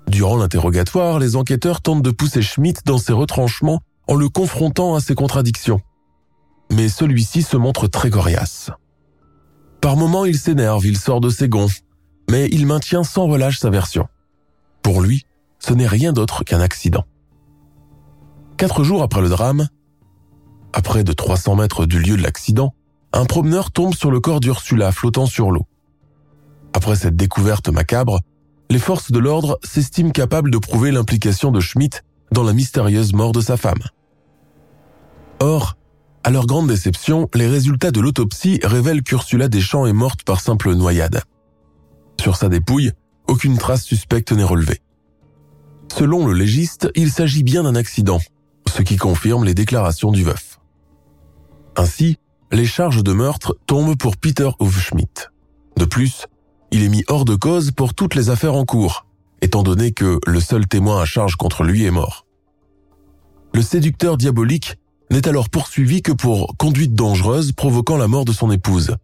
[0.07, 5.01] Durant l'interrogatoire, les enquêteurs tentent de pousser Schmidt dans ses retranchements en le confrontant à
[5.01, 5.81] ses contradictions.
[6.71, 8.71] Mais celui-ci se montre très coriace.
[9.81, 11.67] Par moments, il s'énerve, il sort de ses gonds,
[12.29, 14.07] mais il maintient sans relâche sa version.
[14.81, 15.23] Pour lui,
[15.59, 17.05] ce n'est rien d'autre qu'un accident.
[18.57, 19.67] Quatre jours après le drame,
[20.73, 22.73] à près de 300 mètres du lieu de l'accident,
[23.13, 25.65] un promeneur tombe sur le corps d'Ursula flottant sur l'eau.
[26.73, 28.19] Après cette découverte macabre,
[28.69, 32.01] les forces de l'ordre s'estiment capables de prouver l'implication de Schmidt
[32.31, 33.81] dans la mystérieuse mort de sa femme.
[35.39, 35.75] Or,
[36.23, 40.73] à leur grande déception, les résultats de l'autopsie révèlent qu'Ursula Deschamps est morte par simple
[40.75, 41.23] noyade.
[42.19, 42.91] Sur sa dépouille,
[43.27, 44.81] aucune trace suspecte n'est relevée.
[45.91, 48.19] Selon le légiste, il s'agit bien d'un accident,
[48.67, 50.48] ce qui confirme les déclarations du veuf.
[51.79, 52.17] Ainsi,
[52.51, 55.29] les charges de meurtre tombent pour Peter Hofschmidt.
[55.77, 56.25] De plus,
[56.71, 59.05] il est mis hors de cause pour toutes les affaires en cours,
[59.41, 62.25] étant donné que le seul témoin à charge contre lui est mort.
[63.53, 64.75] Le séducteur diabolique
[65.09, 68.97] n'est alors poursuivi que pour conduite dangereuse provoquant la mort de son épouse.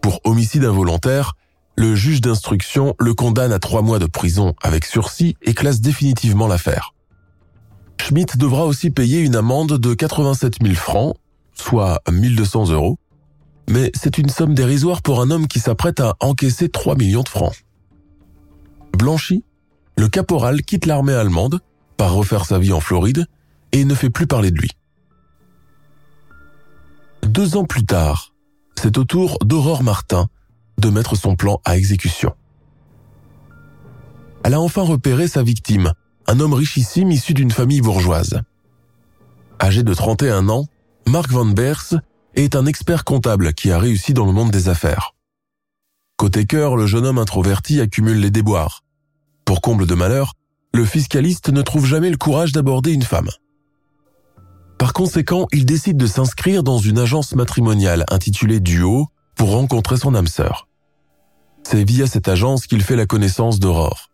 [0.00, 1.34] Pour homicide involontaire,
[1.76, 6.46] le juge d'instruction le condamne à trois mois de prison avec sursis et classe définitivement
[6.46, 6.94] l'affaire.
[8.08, 11.14] Schmidt devra aussi payer une amende de 87 000 francs,
[11.52, 12.98] soit 1200 euros,
[13.68, 17.28] mais c'est une somme dérisoire pour un homme qui s'apprête à encaisser 3 millions de
[17.28, 17.52] francs.
[18.96, 19.44] Blanchi,
[19.98, 21.60] le caporal quitte l'armée allemande,
[21.98, 23.26] part refaire sa vie en Floride,
[23.72, 24.70] et ne fait plus parler de lui.
[27.24, 28.32] Deux ans plus tard,
[28.80, 30.28] c'est au tour d'Aurore Martin
[30.78, 32.34] de mettre son plan à exécution.
[34.44, 35.92] Elle a enfin repéré sa victime,
[36.28, 38.42] un homme richissime issu d'une famille bourgeoise.
[39.60, 40.66] Âgé de 31 ans,
[41.06, 41.94] Mark Van Beers
[42.34, 45.14] est un expert comptable qui a réussi dans le monde des affaires.
[46.18, 48.84] Côté cœur, le jeune homme introverti accumule les déboires.
[49.46, 50.34] Pour comble de malheur,
[50.74, 53.30] le fiscaliste ne trouve jamais le courage d'aborder une femme.
[54.76, 60.14] Par conséquent, il décide de s'inscrire dans une agence matrimoniale intitulée Duo pour rencontrer son
[60.14, 60.68] âme sœur.
[61.62, 64.10] C'est via cette agence qu'il fait la connaissance d'Aurore.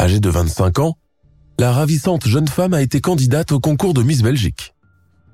[0.00, 0.96] Âgée de 25 ans,
[1.58, 4.74] la ravissante jeune femme a été candidate au concours de Miss Belgique.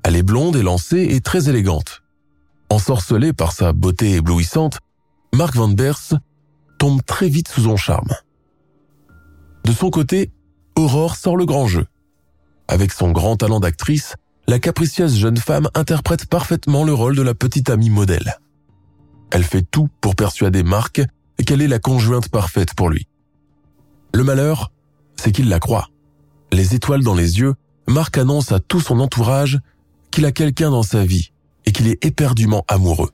[0.03, 2.03] Elle est blonde, élancée et très élégante.
[2.69, 4.79] Ensorcelé par sa beauté éblouissante,
[5.35, 6.15] Mark Van Bers
[6.79, 8.11] tombe très vite sous son charme.
[9.65, 10.31] De son côté,
[10.77, 11.87] Aurore sort le grand jeu.
[12.69, 14.15] Avec son grand talent d'actrice,
[14.47, 18.39] la capricieuse jeune femme interprète parfaitement le rôle de la petite amie modèle.
[19.31, 21.03] Elle fait tout pour persuader Marc
[21.47, 23.07] qu'elle est la conjointe parfaite pour lui.
[24.15, 24.73] Le malheur,
[25.17, 25.89] c'est qu'il la croit.
[26.53, 27.55] Les étoiles dans les yeux,
[27.87, 29.59] Marc annonce à tout son entourage
[30.11, 31.33] qu'il a quelqu'un dans sa vie
[31.67, 33.11] et qu'il est éperdument amoureux.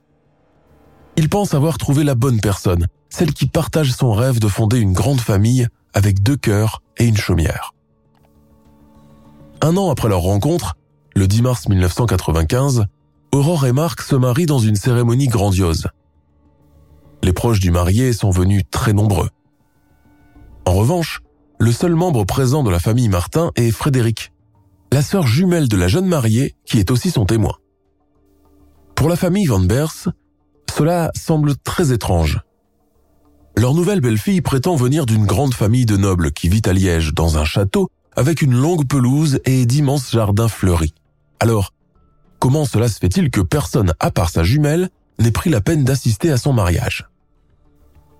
[1.16, 4.92] Il pense avoir trouvé la bonne personne, celle qui partage son rêve de fonder une
[4.92, 7.72] grande famille avec deux cœurs et une chaumière.
[9.62, 10.76] Un an après leur rencontre,
[11.14, 12.84] le 10 mars 1995,
[13.32, 15.88] Aurore et Marc se marient dans une cérémonie grandiose.
[17.22, 19.30] Les proches du marié sont venus très nombreux.
[20.66, 21.22] En revanche,
[21.58, 24.32] le seul membre présent de la famille Martin est Frédéric,
[24.92, 27.56] la sœur jumelle de la jeune mariée qui est aussi son témoin.
[28.94, 30.08] Pour la famille Van Bers,
[30.74, 32.40] cela semble très étrange.
[33.56, 37.38] Leur nouvelle belle-fille prétend venir d'une grande famille de nobles qui vit à Liège dans
[37.38, 40.94] un château avec une longue pelouse et d'immenses jardins fleuris.
[41.40, 41.72] Alors,
[42.38, 46.30] comment cela se fait-il que personne, à part sa jumelle, n'ait pris la peine d'assister
[46.30, 47.06] à son mariage?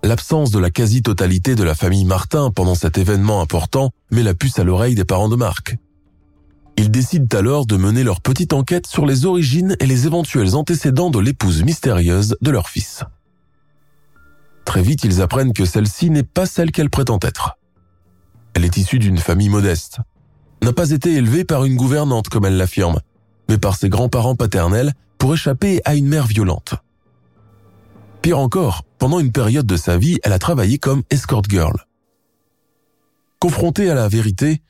[0.07, 4.57] L'absence de la quasi-totalité de la famille Martin pendant cet événement important met la puce
[4.57, 5.75] à l'oreille des parents de Marc.
[6.77, 11.09] Ils décident alors de mener leur petite enquête sur les origines et les éventuels antécédents
[11.09, 13.03] de l'épouse mystérieuse de leur fils.
[14.63, 17.57] Très vite, ils apprennent que celle-ci n'est pas celle qu'elle prétend être.
[18.53, 19.97] Elle est issue d'une famille modeste,
[20.61, 23.01] n'a pas été élevée par une gouvernante comme elle l'affirme,
[23.49, 26.75] mais par ses grands-parents paternels pour échapper à une mère violente.
[28.21, 31.85] Pire encore, pendant une période de sa vie, elle a travaillé comme escort girl.
[33.39, 34.61] Confrontée à la vérité,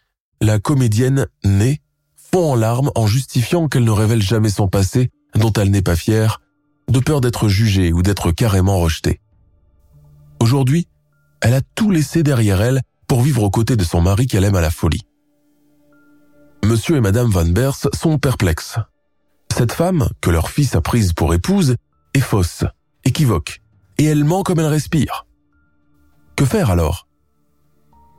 [0.42, 1.82] la comédienne née
[2.16, 5.96] fond en larmes en justifiant qu'elle ne révèle jamais son passé, dont elle n'est pas
[5.96, 6.42] fière,
[6.90, 9.22] de peur d'être jugée ou d'être carrément rejetée.
[10.40, 10.88] Aujourd'hui,
[11.42, 14.56] elle a tout laissé derrière elle pour vivre aux côtés de son mari qu'elle aime
[14.56, 15.06] à la folie.
[16.66, 18.78] Monsieur et Madame Van Bers sont perplexes.
[19.56, 21.76] Cette femme, que leur fils a prise pour épouse,
[22.14, 22.66] est fausse,
[23.08, 23.62] équivoque,
[23.98, 25.26] et elle ment comme elle respire.
[26.36, 27.08] Que faire alors?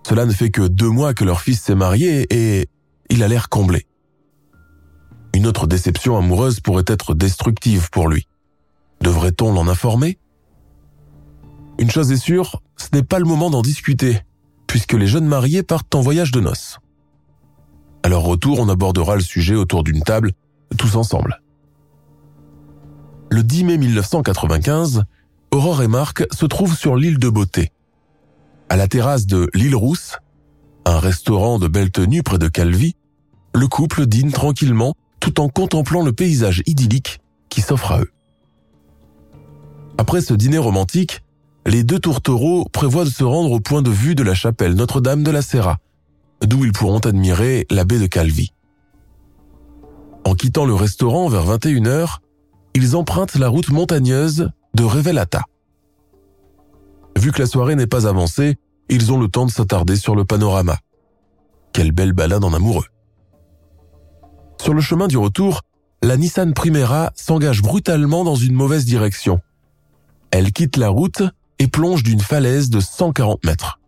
[0.07, 2.69] Cela ne fait que deux mois que leur fils s'est marié et
[3.11, 3.87] il a l'air comblé.
[5.35, 8.27] Une autre déception amoureuse pourrait être destructive pour lui.
[9.03, 10.19] Devrait-on l'en informer?
[11.79, 14.21] Une chose est sûre, ce n'est pas le moment d'en discuter,
[14.67, 16.79] puisque les jeunes mariés partent en voyage de noces.
[18.03, 20.33] À leur retour, on abordera le sujet autour d'une table,
[20.77, 21.41] tous ensemble.
[23.31, 25.05] Le 10 mai 1995,
[25.51, 27.73] Aurore et Marc se trouvent sur l'île de Beauté.
[28.69, 30.19] À la terrasse de l'île Rousse,
[30.85, 32.97] un restaurant de belle tenue près de Calvi,
[33.55, 38.11] le couple dîne tranquillement tout en contemplant le paysage idyllique qui s'offre à eux.
[39.99, 41.23] Après ce dîner romantique,
[41.67, 45.23] les deux tourtereaux prévoient de se rendre au point de vue de la chapelle Notre-Dame
[45.23, 45.79] de la Serra,
[46.43, 48.53] d'où ils pourront admirer la baie de Calvi.
[50.25, 52.19] En quittant le restaurant vers 21h,
[52.79, 55.43] ils empruntent la route montagneuse de Revelata.
[57.19, 58.57] Vu que la soirée n'est pas avancée,
[58.89, 60.79] ils ont le temps de s'attarder sur le panorama.
[61.73, 62.87] Quelle belle balade en amoureux.
[64.63, 65.63] Sur le chemin du retour,
[66.05, 69.41] la Nissan Primera s'engage brutalement dans une mauvaise direction.
[70.31, 71.25] Elle quitte la route
[71.59, 73.81] et plonge d'une falaise de 140 mètres.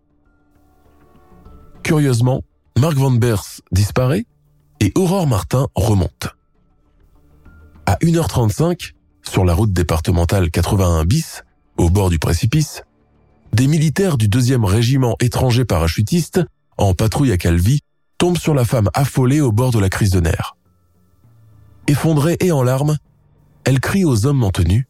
[1.84, 2.42] Curieusement,
[2.76, 4.26] Mark Van Bers disparaît
[4.80, 6.34] et Aurore Martin remonte.
[7.90, 8.92] À 1h35,
[9.28, 11.42] sur la route départementale 81 bis,
[11.76, 12.84] au bord du précipice,
[13.52, 16.40] des militaires du 2e régiment étranger parachutiste,
[16.78, 17.80] en patrouille à Calvi,
[18.16, 20.56] tombent sur la femme affolée au bord de la crise de nerfs.
[21.88, 22.96] Effondrée et en larmes,
[23.64, 24.86] elle crie aux hommes en tenue.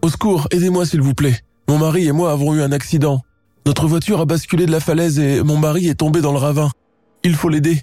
[0.00, 1.38] Au secours, aidez-moi s'il vous plaît.
[1.68, 3.20] Mon mari et moi avons eu un accident.
[3.66, 6.70] Notre voiture a basculé de la falaise et mon mari est tombé dans le ravin.
[7.22, 7.82] Il faut l'aider.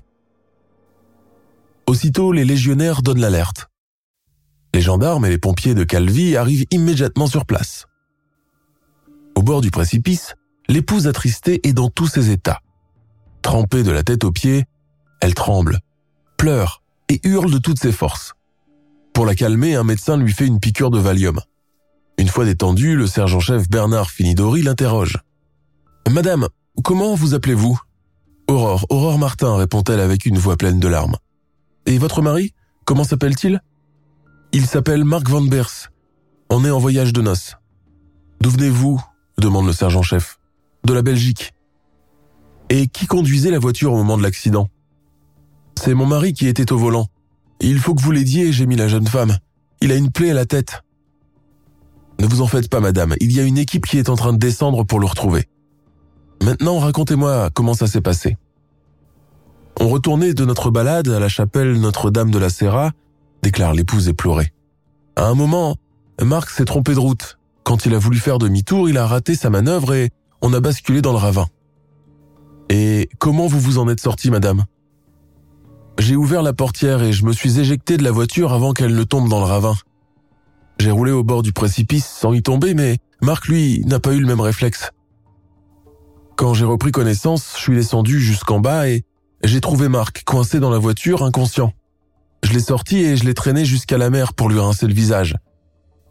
[1.85, 3.67] Aussitôt, les légionnaires donnent l'alerte.
[4.75, 7.85] Les gendarmes et les pompiers de Calvi arrivent immédiatement sur place.
[9.35, 10.35] Au bord du précipice,
[10.67, 12.59] l'épouse attristée est dans tous ses états.
[13.41, 14.65] Trempée de la tête aux pieds,
[15.21, 15.79] elle tremble,
[16.35, 18.33] pleure et hurle de toutes ses forces.
[19.13, 21.39] Pour la calmer, un médecin lui fait une piqûre de Valium.
[22.17, 25.19] Une fois détendu, le sergent-chef Bernard Finidori l'interroge.
[26.11, 26.49] Madame,
[26.83, 27.79] comment vous appelez-vous?
[28.49, 31.15] Aurore, Aurore Martin, répond-elle avec une voix pleine de larmes.
[31.85, 32.53] Et votre mari?
[32.83, 33.61] Comment s'appelle-t-il?
[34.57, 35.91] Il s'appelle Marc Van Bers.
[36.49, 37.57] On est en voyage de noces.
[38.39, 39.03] D'où venez-vous?
[39.37, 40.39] demande le sergent-chef.
[40.85, 41.53] De la Belgique.
[42.69, 44.69] Et qui conduisait la voiture au moment de l'accident?
[45.77, 47.07] C'est mon mari qui était au volant.
[47.59, 49.37] Il faut que vous l'aidiez, j'ai mis la jeune femme.
[49.81, 50.83] Il a une plaie à la tête.
[52.21, 53.13] Ne vous en faites pas, madame.
[53.19, 55.49] Il y a une équipe qui est en train de descendre pour le retrouver.
[56.41, 58.37] Maintenant, racontez-moi comment ça s'est passé.
[59.81, 62.93] On retournait de notre balade à la chapelle Notre-Dame de la Serra,
[63.45, 64.51] déclare l'épouse éplorée.
[65.15, 65.75] À un moment,
[66.19, 67.37] Marc s'est trompé de route.
[67.63, 70.09] Quand il a voulu faire demi-tour, il a raté sa manœuvre et
[70.41, 71.45] on a basculé dans le ravin.
[72.69, 74.65] Et comment vous vous en êtes sorti, madame?
[75.99, 79.03] J'ai ouvert la portière et je me suis éjecté de la voiture avant qu'elle ne
[79.03, 79.75] tombe dans le ravin.
[80.79, 84.19] J'ai roulé au bord du précipice sans y tomber, mais Marc, lui, n'a pas eu
[84.19, 84.89] le même réflexe.
[86.35, 89.03] Quand j'ai repris connaissance, je suis descendu jusqu'en bas et
[89.43, 91.73] j'ai trouvé Marc coincé dans la voiture, inconscient.
[92.45, 95.35] Je l'ai sorti et je l'ai traîné jusqu'à la mer pour lui rincer le visage.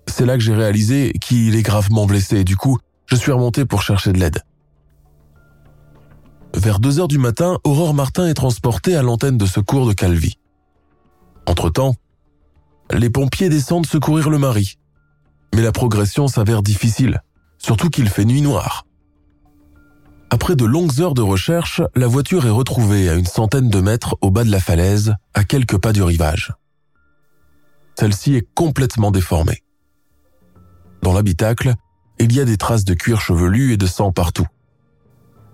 [0.09, 2.77] C'est là que j'ai réalisé qu'il est gravement blessé et du coup,
[3.07, 4.43] je suis remonté pour chercher de l'aide.
[6.53, 10.35] Vers 2 heures du matin, Aurore Martin est transportée à l'antenne de secours de Calvi.
[11.47, 11.95] Entre-temps,
[12.93, 14.75] les pompiers descendent secourir le mari.
[15.55, 17.23] Mais la progression s'avère difficile,
[17.59, 18.87] surtout qu'il fait nuit noire.
[20.35, 24.17] Après de longues heures de recherche, la voiture est retrouvée à une centaine de mètres
[24.21, 26.53] au bas de la falaise, à quelques pas du rivage.
[27.97, 29.63] Celle-ci est complètement déformée.
[31.03, 31.75] Dans l'habitacle,
[32.19, 34.49] il y a des traces de cuir chevelu et de sang partout.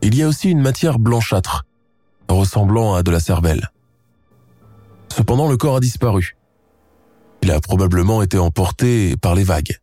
[0.00, 1.66] Il y a aussi une matière blanchâtre,
[2.30, 3.72] ressemblant à de la cervelle.
[5.14, 6.38] Cependant, le corps a disparu.
[7.42, 9.78] Il a probablement été emporté par les vagues.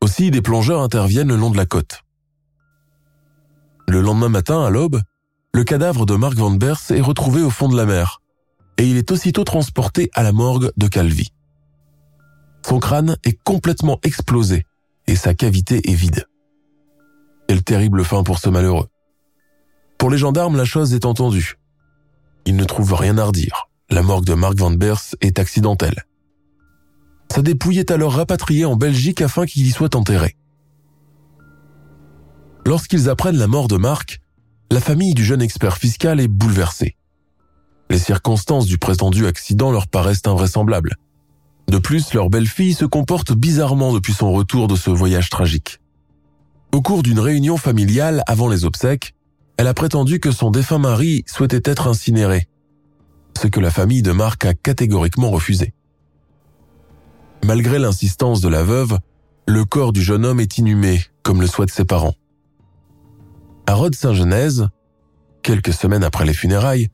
[0.00, 2.02] Aussi, des plongeurs interviennent le long de la côte.
[3.92, 5.02] Le lendemain matin, à l'aube,
[5.52, 8.22] le cadavre de Mark Van Bers est retrouvé au fond de la mer
[8.78, 11.28] et il est aussitôt transporté à la morgue de Calvi.
[12.66, 14.64] Son crâne est complètement explosé
[15.06, 16.26] et sa cavité est vide.
[17.46, 18.88] Quelle terrible fin pour ce malheureux.
[19.98, 21.58] Pour les gendarmes, la chose est entendue.
[22.46, 23.68] Ils ne trouvent rien à redire.
[23.90, 26.06] La morgue de Mark Van Bers est accidentelle.
[27.30, 30.38] Sa dépouille est alors rapatriée en Belgique afin qu'il y soit enterré.
[32.66, 34.20] Lorsqu'ils apprennent la mort de Mark,
[34.70, 36.96] la famille du jeune expert fiscal est bouleversée.
[37.90, 40.96] Les circonstances du prétendu accident leur paraissent invraisemblables.
[41.68, 45.80] De plus, leur belle-fille se comporte bizarrement depuis son retour de ce voyage tragique.
[46.72, 49.14] Au cours d'une réunion familiale avant les obsèques,
[49.58, 52.48] elle a prétendu que son défunt mari souhaitait être incinéré,
[53.38, 55.74] ce que la famille de Marc a catégoriquement refusé.
[57.44, 58.98] Malgré l'insistance de la veuve,
[59.46, 62.14] le corps du jeune homme est inhumé, comme le souhaitent ses parents.
[63.66, 64.68] À Rhodes-Saint-Genèse,
[65.42, 66.88] quelques semaines après les funérailles,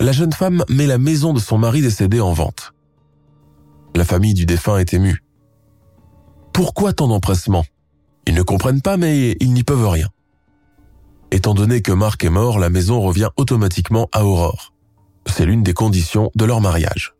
[0.00, 2.72] la jeune femme met la maison de son mari décédé en vente.
[3.94, 5.22] La famille du défunt est émue.
[6.52, 7.64] Pourquoi tant d'empressement?
[8.26, 10.08] Ils ne comprennent pas, mais ils n'y peuvent rien.
[11.32, 14.72] Étant donné que Marc est mort, la maison revient automatiquement à Aurore.
[15.26, 17.14] C'est l'une des conditions de leur mariage.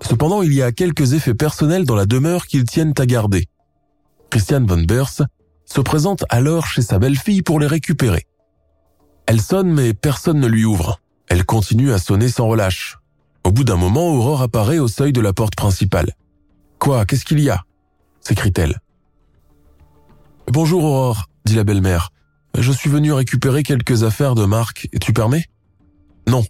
[0.00, 3.46] Cependant, il y a quelques effets personnels dans la demeure qu'ils tiennent à garder.
[4.30, 5.22] Christian von Bers
[5.72, 8.26] se présente alors chez sa belle-fille pour les récupérer.
[9.26, 11.00] Elle sonne mais personne ne lui ouvre.
[11.28, 12.98] Elle continue à sonner sans relâche.
[13.42, 16.12] Au bout d'un moment, Aurore apparaît au seuil de la porte principale.
[16.78, 17.62] Quoi, qu'est-ce qu'il y a?
[18.20, 18.80] s'écrie-t-elle.
[20.48, 22.10] Bonjour Aurore, dit la belle-mère.
[22.58, 25.46] Je suis venue récupérer quelques affaires de Marc, tu permets?
[26.28, 26.44] Non,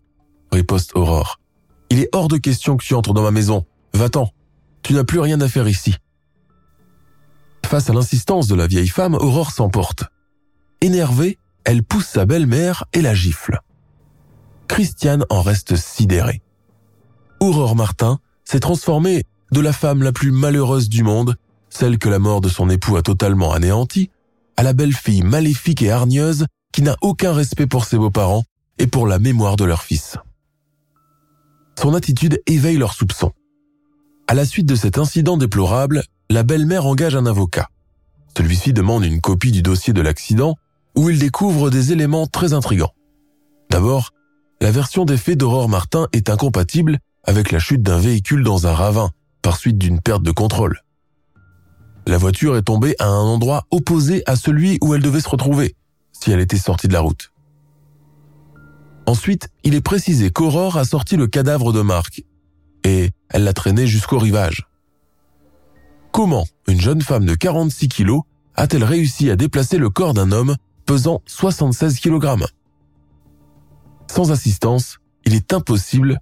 [0.51, 1.39] riposte Aurore.
[1.91, 3.67] Il est hors de question que tu entres dans ma maison.
[3.95, 4.31] Va-t'en.
[4.83, 5.95] Tu n'as plus rien à faire ici.
[7.67, 10.05] Face à l'insistance de la vieille femme, Aurore s'emporte.
[10.81, 13.61] Énervée, elle pousse sa belle-mère et la gifle.
[14.69, 16.43] Christiane en reste sidérée.
[17.41, 21.37] Aurore Martin s'est transformée de la femme la plus malheureuse du monde,
[21.71, 24.11] celle que la mort de son époux a totalement anéantie,
[24.57, 28.45] à la belle-fille maléfique et hargneuse qui n'a aucun respect pour ses beaux-parents
[28.79, 30.17] et pour la mémoire de leur fils.
[31.79, 33.33] Son attitude éveille leurs soupçons.
[34.27, 37.69] À la suite de cet incident déplorable, la belle-mère engage un avocat.
[38.35, 40.57] Celui-ci demande une copie du dossier de l'accident
[40.97, 42.95] où il découvre des éléments très intrigants.
[43.69, 44.13] D'abord,
[44.63, 48.73] la version des faits d'Aurore Martin est incompatible avec la chute d'un véhicule dans un
[48.73, 49.11] ravin
[49.43, 50.81] par suite d'une perte de contrôle.
[52.07, 55.77] La voiture est tombée à un endroit opposé à celui où elle devait se retrouver,
[56.13, 57.31] si elle était sortie de la route.
[59.05, 62.23] Ensuite, il est précisé qu'Aurore a sorti le cadavre de Marc
[62.85, 64.67] et elle l'a traîné jusqu'au rivage.
[66.13, 68.23] Comment une jeune femme de 46 kilos
[68.55, 72.45] a-t-elle réussi à déplacer le corps d'un homme pesant 76 kg
[74.09, 76.21] Sans assistance, il est impossible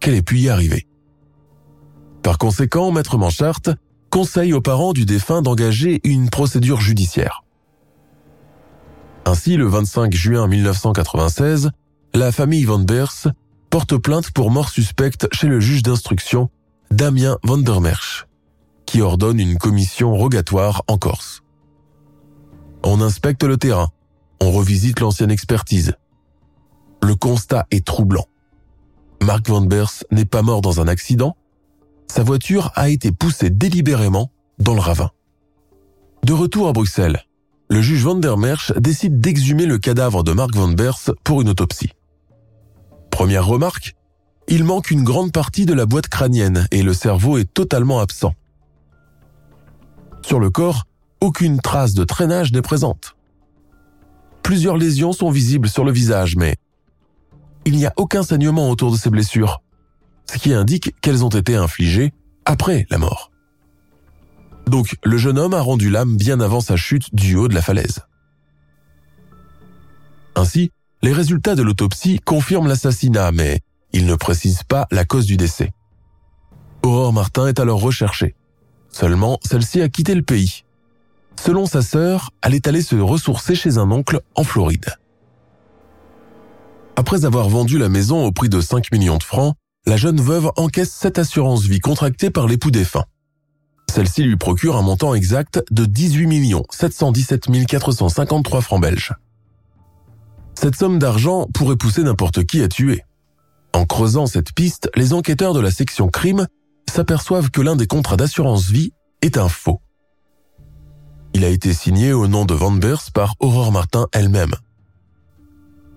[0.00, 0.86] qu'elle ait pu y arriver.
[2.22, 3.60] Par conséquent, Maître Manchart
[4.08, 7.44] conseille aux parents du défunt d'engager une procédure judiciaire.
[9.26, 11.70] Ainsi, le 25 juin 1996,
[12.14, 13.28] la famille Van Beers
[13.68, 16.48] porte plainte pour mort suspecte chez le juge d'instruction
[16.90, 18.27] Damien Van der
[18.88, 21.42] qui ordonne une commission rogatoire en Corse.
[22.82, 23.90] On inspecte le terrain,
[24.40, 25.92] on revisite l'ancienne expertise.
[27.02, 28.24] Le constat est troublant.
[29.22, 31.36] Mark Van Beers n'est pas mort dans un accident,
[32.06, 35.10] sa voiture a été poussée délibérément dans le ravin.
[36.24, 37.26] De retour à Bruxelles,
[37.68, 41.50] le juge Van der Merch décide d'exhumer le cadavre de Mark Van Beers pour une
[41.50, 41.92] autopsie.
[43.10, 43.96] Première remarque,
[44.48, 48.32] il manque une grande partie de la boîte crânienne et le cerveau est totalement absent.
[50.28, 50.84] Sur le corps,
[51.22, 53.16] aucune trace de traînage n'est présente.
[54.42, 56.56] Plusieurs lésions sont visibles sur le visage, mais
[57.64, 59.62] il n'y a aucun saignement autour de ces blessures
[60.30, 62.12] ce qui indique qu'elles ont été infligées
[62.44, 63.32] après la mort.
[64.66, 67.62] Donc le jeune homme a rendu l'âme bien avant sa chute du haut de la
[67.62, 68.00] falaise.
[70.34, 73.60] Ainsi, les résultats de l'autopsie confirment l'assassinat, mais
[73.94, 75.72] ils ne précisent pas la cause du décès.
[76.82, 78.34] Aurore Martin est alors recherchée.
[78.90, 80.64] Seulement, celle-ci a quitté le pays.
[81.40, 84.96] Selon sa sœur, elle est allée se ressourcer chez un oncle en Floride.
[86.96, 89.54] Après avoir vendu la maison au prix de 5 millions de francs,
[89.86, 93.04] la jeune veuve encaisse cette assurance vie contractée par l'époux défunt.
[93.90, 99.14] Celle-ci lui procure un montant exact de 18 717 453 francs belges.
[100.54, 103.04] Cette somme d'argent pourrait pousser n'importe qui à tuer.
[103.72, 106.48] En creusant cette piste, les enquêteurs de la section crime
[106.90, 109.80] s'aperçoivent que l'un des contrats d'assurance vie est un faux.
[111.34, 114.54] Il a été signé au nom de Van Beers par Aurore Martin elle-même.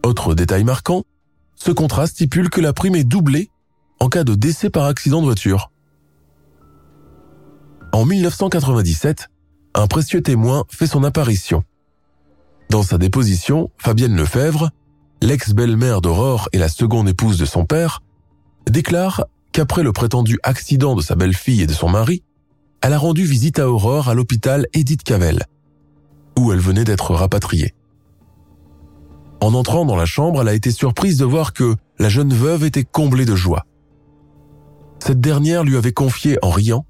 [0.04, 1.04] Autre détail marquant,
[1.56, 3.50] ce contrat stipule que la prime est doublée
[4.00, 5.72] en cas de décès par accident de voiture.
[7.94, 9.28] En 1997,
[9.76, 11.64] un précieux témoin fait son apparition.
[12.70, 14.72] Dans sa déposition, Fabienne Lefebvre,
[15.22, 18.02] l'ex-belle-mère d'Aurore et la seconde épouse de son père,
[18.70, 22.24] déclare qu'après le prétendu accident de sa belle-fille et de son mari,
[22.82, 25.46] elle a rendu visite à Aurore à l'hôpital Edith Cavell,
[26.38, 27.74] où elle venait d'être rapatriée.
[29.40, 32.64] En entrant dans la chambre, elle a été surprise de voir que la jeune veuve
[32.64, 33.66] était comblée de joie.
[35.00, 36.86] Cette dernière lui avait confié en riant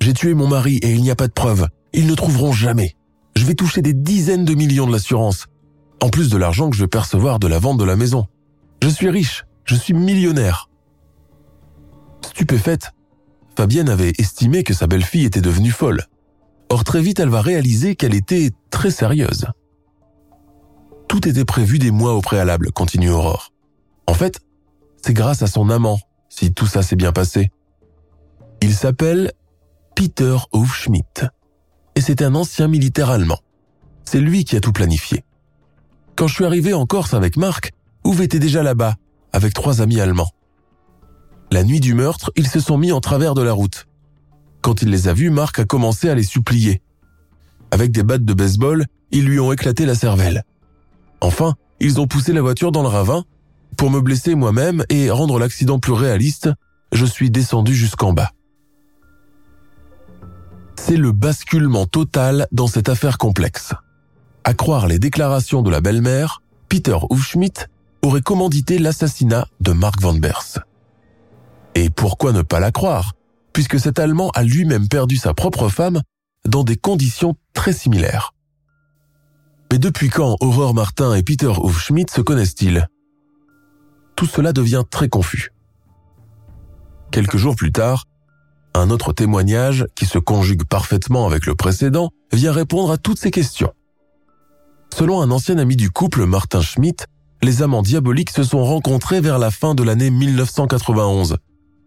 [0.00, 1.68] J'ai tué mon mari et il n'y a pas de preuves.
[1.92, 2.94] Ils ne trouveront jamais.
[3.36, 5.46] Je vais toucher des dizaines de millions de l'assurance,
[6.00, 8.26] en plus de l'argent que je vais percevoir de la vente de la maison.
[8.82, 10.68] Je suis riche, je suis millionnaire.
[12.24, 12.92] Stupéfaite,
[13.56, 16.06] Fabienne avait estimé que sa belle-fille était devenue folle.
[16.68, 19.46] Or très vite elle va réaliser qu'elle était très sérieuse.
[21.08, 23.52] Tout était prévu des mois au préalable, continue Aurore.
[24.06, 24.40] En fait,
[25.04, 25.98] c'est grâce à son amant
[26.28, 27.50] si tout ça s'est bien passé.
[28.62, 29.32] Il s'appelle
[29.94, 31.26] Peter Hofschmidt
[31.94, 33.38] et c'est un ancien militaire allemand.
[34.04, 35.24] C'est lui qui a tout planifié.
[36.16, 37.72] Quand je suis arrivé en Corse avec Marc,
[38.04, 38.96] Ouv était déjà là-bas,
[39.32, 40.30] avec trois amis allemands.
[41.52, 43.86] La nuit du meurtre, ils se sont mis en travers de la route.
[44.62, 46.80] Quand il les a vus, Marc a commencé à les supplier.
[47.70, 50.44] Avec des battes de baseball, ils lui ont éclaté la cervelle.
[51.20, 53.24] Enfin, ils ont poussé la voiture dans le ravin.
[53.76, 56.48] Pour me blesser moi-même et rendre l'accident plus réaliste,
[56.90, 58.30] je suis descendu jusqu'en bas.
[60.76, 63.74] C'est le basculement total dans cette affaire complexe.
[64.44, 66.40] À croire les déclarations de la belle-mère,
[66.70, 67.66] Peter Hufschmidt
[68.00, 70.62] aurait commandité l'assassinat de Mark Van Bers.
[71.74, 73.12] Et pourquoi ne pas la croire,
[73.52, 76.02] puisque cet Allemand a lui-même perdu sa propre femme
[76.46, 78.34] dans des conditions très similaires.
[79.70, 82.88] Mais depuis quand Aurore Martin et Peter Hufschmidt se connaissent-ils?
[84.16, 85.50] Tout cela devient très confus.
[87.10, 88.04] Quelques jours plus tard,
[88.74, 93.30] un autre témoignage, qui se conjugue parfaitement avec le précédent, vient répondre à toutes ces
[93.30, 93.72] questions.
[94.94, 97.06] Selon un ancien ami du couple, Martin Schmidt,
[97.42, 101.38] les amants diaboliques se sont rencontrés vers la fin de l'année 1991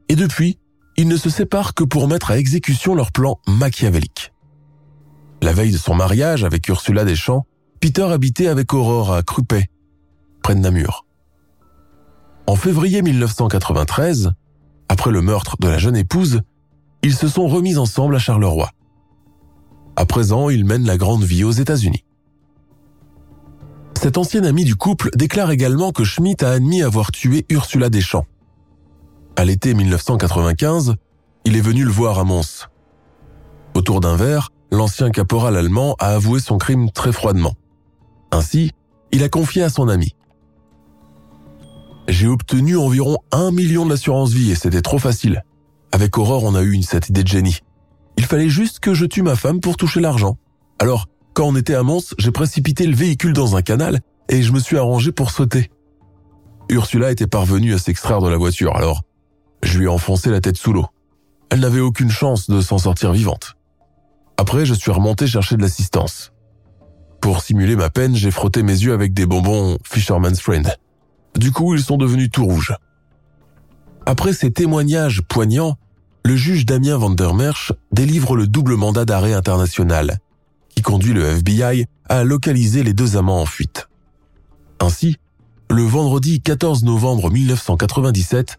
[0.09, 0.59] et depuis,
[0.97, 4.33] ils ne se séparent que pour mettre à exécution leur plan machiavélique.
[5.41, 7.45] La veille de son mariage avec Ursula Deschamps,
[7.79, 9.69] Peter habitait avec Aurore à Crupet,
[10.41, 11.05] près de Namur.
[12.47, 14.31] En février 1993,
[14.87, 16.41] après le meurtre de la jeune épouse,
[17.03, 18.69] ils se sont remis ensemble à Charleroi.
[19.95, 22.03] À présent, ils mènent la grande vie aux États-Unis.
[23.99, 28.25] Cet ancien ami du couple déclare également que Schmidt a admis avoir tué Ursula Deschamps.
[29.37, 30.95] À l'été 1995,
[31.43, 32.69] il est venu le voir à Mons.
[33.73, 37.53] Autour d'un verre, l'ancien caporal allemand a avoué son crime très froidement.
[38.31, 38.71] Ainsi,
[39.11, 40.15] il a confié à son ami.
[42.07, 45.43] J'ai obtenu environ un million de l'assurance vie et c'était trop facile.
[45.91, 47.59] Avec Aurore, on a eu cette idée de génie.
[48.17, 50.37] Il fallait juste que je tue ma femme pour toucher l'argent.
[50.79, 54.53] Alors, quand on était à Mons, j'ai précipité le véhicule dans un canal et je
[54.53, 55.69] me suis arrangé pour sauter.
[56.69, 59.03] Ursula était parvenue à s'extraire de la voiture, alors
[59.75, 60.85] je lui ai enfoncé la tête sous l'eau.
[61.49, 63.57] Elle n'avait aucune chance de s'en sortir vivante.
[64.37, 66.31] Après, je suis remonté chercher de l'assistance.
[67.19, 70.73] Pour simuler ma peine, j'ai frotté mes yeux avec des bonbons Fisherman's Friend.
[71.37, 72.73] Du coup, ils sont devenus tout rouges.
[74.05, 75.75] Après ces témoignages poignants,
[76.23, 80.19] le juge Damien van der Merch délivre le double mandat d'arrêt international,
[80.69, 83.89] qui conduit le FBI à localiser les deux amants en fuite.
[84.79, 85.17] Ainsi,
[85.69, 88.57] le vendredi 14 novembre 1997,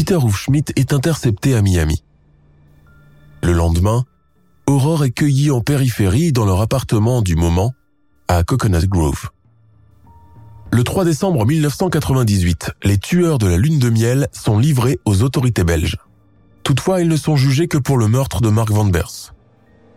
[0.00, 2.02] Peter Hufschmidt est intercepté à Miami.
[3.42, 4.06] Le lendemain,
[4.66, 7.74] Aurore est cueillie en périphérie dans leur appartement du moment
[8.26, 9.28] à Coconut Grove.
[10.72, 15.64] Le 3 décembre 1998, les tueurs de la lune de miel sont livrés aux autorités
[15.64, 15.98] belges.
[16.62, 19.34] Toutefois, ils ne sont jugés que pour le meurtre de Mark Van Bers.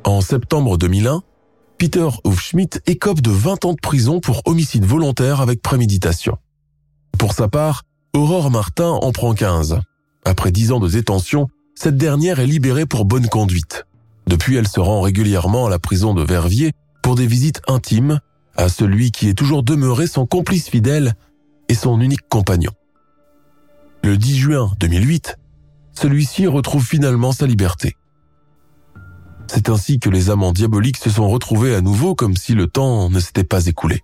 [0.03, 1.23] En septembre 2001,
[1.77, 6.39] Peter Hufschmidt écope de 20 ans de prison pour homicide volontaire avec préméditation.
[7.17, 7.83] Pour sa part,
[8.13, 9.79] Aurore Martin en prend 15.
[10.25, 13.85] Après dix ans de détention, cette dernière est libérée pour bonne conduite.
[14.27, 16.71] Depuis, elle se rend régulièrement à la prison de Verviers
[17.01, 18.19] pour des visites intimes
[18.55, 21.15] à celui qui est toujours demeuré son complice fidèle
[21.67, 22.71] et son unique compagnon.
[24.03, 25.37] Le 10 juin 2008,
[25.93, 27.95] celui-ci retrouve finalement sa liberté.
[29.47, 33.09] C'est ainsi que les amants diaboliques se sont retrouvés à nouveau comme si le temps
[33.09, 34.03] ne s'était pas écoulé.